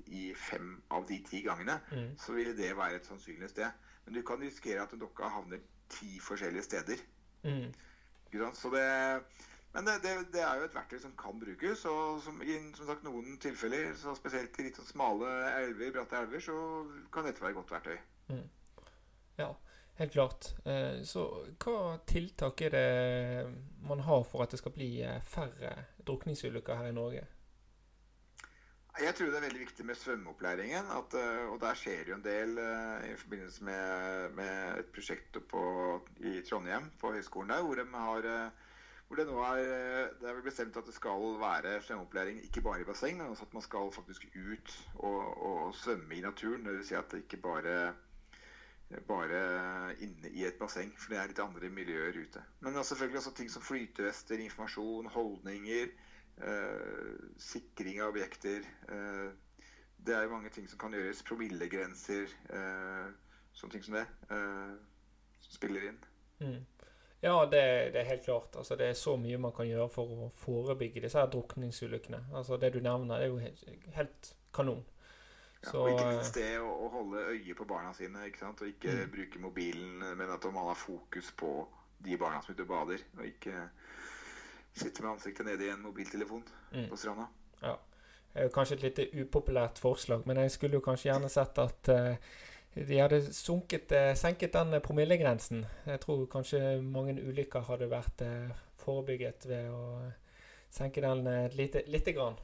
[0.07, 1.79] i fem av de ti gangene.
[1.91, 2.11] Mm.
[2.19, 3.71] Så vil det være et sannsynlig sted.
[4.05, 7.01] Men du kan risikere at en dokka havner ti forskjellige steder.
[7.43, 7.73] Mm.
[8.53, 8.85] Så det
[9.73, 11.85] men det, det, det, er jo et verktøy som kan brukes.
[11.89, 15.31] Og som, i som sagt, noen tilfeller, så spesielt i litt sånn smale
[15.63, 16.57] elver, bratte elver, så
[17.13, 17.95] kan dette være et godt verktøy.
[18.29, 18.43] Mm.
[19.39, 19.49] Ja.
[19.95, 20.47] Helt klart.
[20.65, 21.27] Eh, så
[21.61, 23.45] hva tiltak er det
[23.85, 25.75] man har for at det skal bli eh, færre
[26.07, 27.25] drukningsulykker her i Norge?
[29.01, 30.89] Jeg tror det er veldig viktig med svømmeopplæringen.
[30.97, 32.57] At, eh, og der skjer jo en del
[33.05, 35.63] i forbindelse med, med et prosjekt på,
[36.25, 38.27] i Trondheim, på høyskolen der, hvor, de har,
[39.07, 42.89] hvor det nå er, det er bestemt at det skal være svømmeopplæring ikke bare i
[42.89, 45.21] basseng, men også at man skal faktisk ut og,
[45.51, 46.65] og svømme i naturen.
[46.65, 46.89] Dvs.
[46.89, 47.93] Si at det ikke bare
[49.07, 52.43] bare inne i et basseng, for det er litt andre miljøer ute.
[52.61, 55.93] Men selvfølgelig også ting som flytevester, informasjon, holdninger,
[56.41, 58.65] eh, sikring av objekter.
[58.89, 59.31] Eh,
[60.03, 61.23] det er mange ting som kan gjøres.
[61.27, 63.09] Promillegrenser, eh,
[63.53, 64.75] sånne ting som det, eh,
[65.39, 65.99] som spiller inn.
[66.39, 66.61] Mm.
[67.23, 68.55] Ja, det, det, er helt klart.
[68.55, 72.25] Altså, det er så mye man kan gjøre for å forebygge disse her drukningsulykkene.
[72.35, 73.63] Altså, det du nevner, er jo helt,
[73.95, 74.83] helt kanon.
[75.63, 78.25] Ja, og ikke minst det å, å, holde øye på barna sine.
[78.27, 78.61] ikke sant?
[78.61, 79.11] Og ikke mm.
[79.13, 81.53] bruke mobilen, men at man har fokus på
[82.03, 83.05] de barna som er ute og bader.
[83.17, 83.67] Og ikke
[84.73, 86.43] sitte med ansiktet nede i en mobiltelefon
[86.73, 86.87] mm.
[86.89, 87.29] på stranda.
[87.61, 87.77] Ja.
[88.33, 92.15] Er kanskje et litt upopulært forslag, men jeg skulle jo kanskje gjerne sett at uh,
[92.73, 95.61] de hadde sunket, uh, senket den promillegrensen.
[95.85, 99.83] Jeg tror kanskje mange ulykker hadde vært uh, forebygget ved å
[100.73, 102.39] senke den lite, lite grann.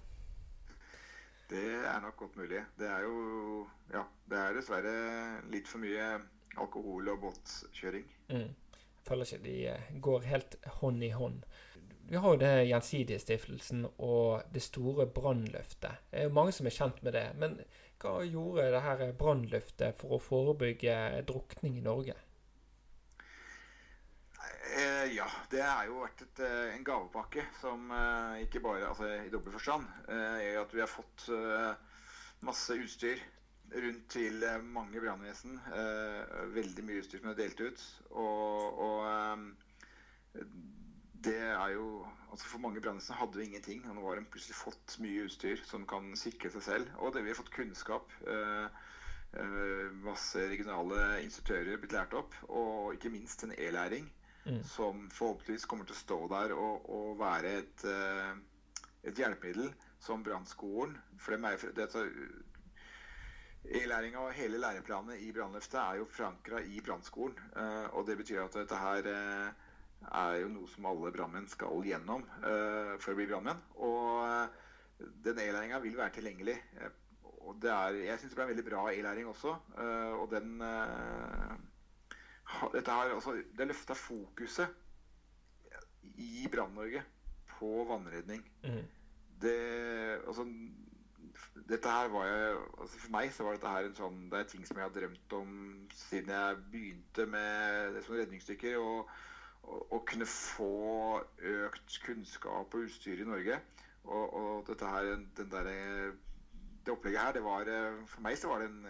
[1.50, 2.62] Det er nok godt mulig.
[2.78, 4.94] Det er jo Ja, det er dessverre
[5.50, 6.20] litt for mye
[6.60, 8.06] alkohol og båtkjøring.
[8.30, 8.52] Mm.
[8.76, 11.42] Jeg føler ikke de eh, går helt hånd i hånd.
[12.10, 16.06] Vi har jo det Gjensidigestiftelsen og det store brannløftet.
[16.10, 17.26] Det er jo mange som er kjent med det.
[17.38, 17.60] Men
[18.02, 20.96] hva gjorde det her brannløftet for å forebygge
[21.30, 22.16] drukning i Norge?
[24.78, 29.08] Eh, ja, det har jo vært et, eh, en gavepakke som eh, ikke bare altså
[29.24, 31.26] i dobbel forstand gjør at vi har fått
[32.46, 33.22] masse utstyr
[33.84, 35.60] rundt til mange brannvesen.
[36.56, 37.84] veldig mye utstyr som er delt ut.
[38.10, 39.50] Og, og
[41.28, 43.84] det er jo altså For mange brannvesen hadde jo ingenting.
[43.90, 46.94] Og nå har de plutselig fått mye utstyr som kan sikre seg selv.
[46.98, 48.14] Og det vi har fått kunnskap.
[50.02, 52.34] masse regionale instruktører blitt lært opp.
[52.50, 54.10] Og ikke minst en e-læring
[54.50, 54.64] mm.
[54.64, 58.36] som forhåpentligvis kommer til å stå der og, og være et, uh,
[59.04, 59.72] et, hjelpemiddel
[60.04, 61.36] som brannskolen For
[61.76, 62.06] dette
[63.70, 67.36] E-læringa og hele læreplanet i Brannløftet er jo forankra i brannskolen.
[67.58, 72.24] Uh, og det betyr at dette her er jo noe som alle brannmenn skal gjennom
[72.40, 73.60] for å bli brannmenn.
[73.84, 76.56] Og den e-læringa vil være tilgjengelig.
[77.44, 79.58] og det er, jeg syns det ble en veldig bra e-læring også.
[80.22, 80.64] og den
[82.74, 84.68] dette her, altså, det løfta fokuset
[86.20, 87.04] i Brann-Norge
[87.58, 88.44] på vannredning.
[88.64, 88.84] Mm.
[89.42, 89.56] Det,
[90.28, 90.46] altså,
[91.70, 94.48] dette her var jeg, altså For meg så var dette her en sånn, det er
[94.52, 95.52] ting som jeg har drømt om
[95.96, 98.80] siden jeg begynte med det som redningsdykker.
[98.82, 99.12] Og,
[99.64, 100.72] og, og, kunne få
[101.54, 103.60] økt kunnskap og utstyr i Norge.
[104.10, 105.70] Og, og dette her, den der,
[106.86, 107.70] det opplegget her, det var
[108.10, 108.88] For meg så var det en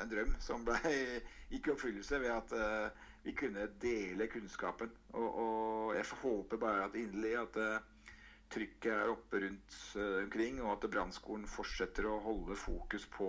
[0.00, 0.78] en drøm som ble
[1.52, 4.92] gikk i oppfyllelse ved at uh, vi kunne dele kunnskapen.
[5.12, 8.14] Og, og, jeg håper bare at inderlig at uh,
[8.52, 13.28] trykket er oppe rundt uh, omkring, og at brannskolen fortsetter å holde fokus på,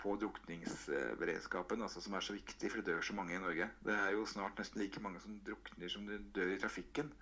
[0.00, 3.68] på drukningsberedskapen, altså, som er så viktig, for det dør så mange i Norge.
[3.86, 7.12] Det er jo snart nesten like mange som drukner som det dør i trafikken.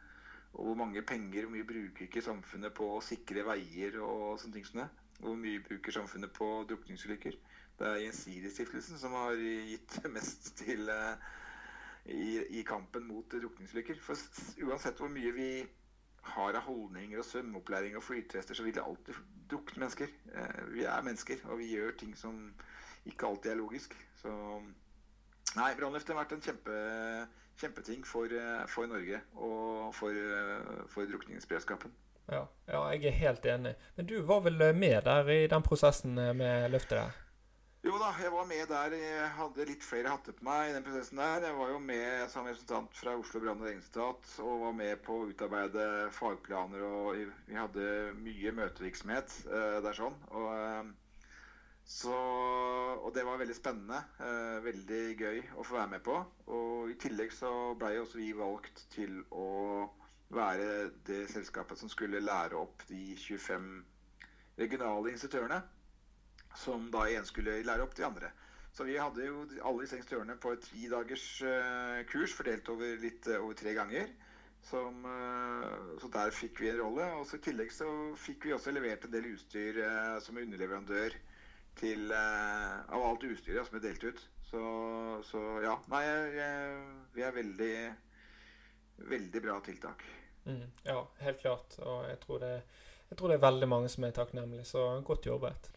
[0.57, 4.57] Og hvor mange penger hvor mye bruker ikke samfunnet på å sikre veier og sånne
[4.57, 4.89] ting som det?
[5.19, 7.37] Hvor mye bruker samfunnet på drukningsulykker?
[7.79, 11.15] Det er Gjensidigestiftelsen som har gitt mest til uh,
[12.11, 14.01] i, i, kampen mot drukningsulykker.
[14.03, 14.19] For
[14.67, 15.51] uansett hvor mye vi
[16.35, 19.21] har av holdninger og svømmeopplæring og flytester, så vil det alltid
[19.51, 20.11] drukne mennesker.
[20.35, 22.49] Uh, vi er mennesker, og vi gjør ting som
[23.07, 23.95] ikke alltid er logisk.
[24.19, 24.35] Så
[25.55, 26.81] nei, brannløftet har vært en kjempe,
[27.63, 30.19] kjempeting for, eh, for, Norge og for,
[30.93, 31.95] for drukningsberedskapen.
[32.29, 33.73] Ja, ja, jeg er helt enig.
[33.97, 37.17] Men du var vel med der i den prosessen med løftet der?
[37.89, 38.95] Jo da, jeg var med der.
[39.01, 41.47] Jeg hadde litt flere hatter på meg i den prosessen der.
[41.47, 45.15] Jeg var jo med som representant fra Oslo brann- og redningsetat og var med på
[45.17, 46.85] å utarbeide fagplaner.
[46.85, 47.87] Og vi hadde
[48.19, 50.19] mye møtevirksomhet uh, der sånn.
[50.37, 52.19] Og, uh, så,
[52.99, 54.03] og det var veldig spennende.
[54.21, 56.19] Uh, veldig gøy å få være med på.
[56.59, 59.49] Og i tillegg så blei også vi valgt til å
[60.37, 63.73] være det selskapet som skulle lære opp de 25
[64.61, 65.63] regionale instruktørene
[66.59, 68.31] som da igjen skulle lære opp de andre.
[68.75, 72.97] Så vi hadde jo alle disse instruktørene på et ti dagers uh, kurs fordelt over,
[73.03, 74.11] litt, uh, over tre ganger.
[74.69, 77.07] Som, uh, så der fikk vi en rolle.
[77.19, 77.89] Og så I tillegg så
[78.21, 79.81] fikk vi også levert en del utstyr
[80.23, 81.17] som underleverandør
[81.79, 84.23] til, av alt utstyret som er delt ut.
[84.51, 84.61] Så,
[85.31, 85.75] så ja.
[85.93, 86.05] Nei,
[87.15, 87.73] vi er veldig
[88.99, 90.03] Veldig bra tiltak.
[90.45, 91.77] Mm, ja, helt klart.
[91.79, 92.55] Og jeg tror, det,
[93.11, 94.65] jeg tror det er veldig mange som er takknemlige.
[94.67, 95.71] Så godt jobbet.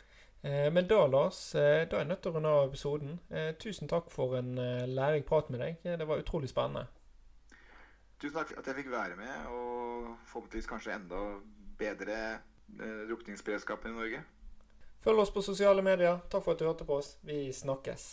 [0.43, 3.19] Eh, men da, Lars, eh, da er jeg nødt til å runde av episoden.
[3.29, 4.55] Eh, tusen takk for en
[4.89, 5.77] læring prat med deg.
[5.83, 6.87] Det var utrolig spennende.
[8.21, 11.21] Tusen takk for at jeg fikk være med, og forhåpentligvis kanskje enda
[11.77, 12.17] bedre
[13.09, 14.23] drukningsberedskapen i Norge.
[15.01, 16.19] Følg oss på sosiale medier.
[16.29, 17.15] Takk for at du hørte på oss.
[17.25, 18.05] Vi snakkes.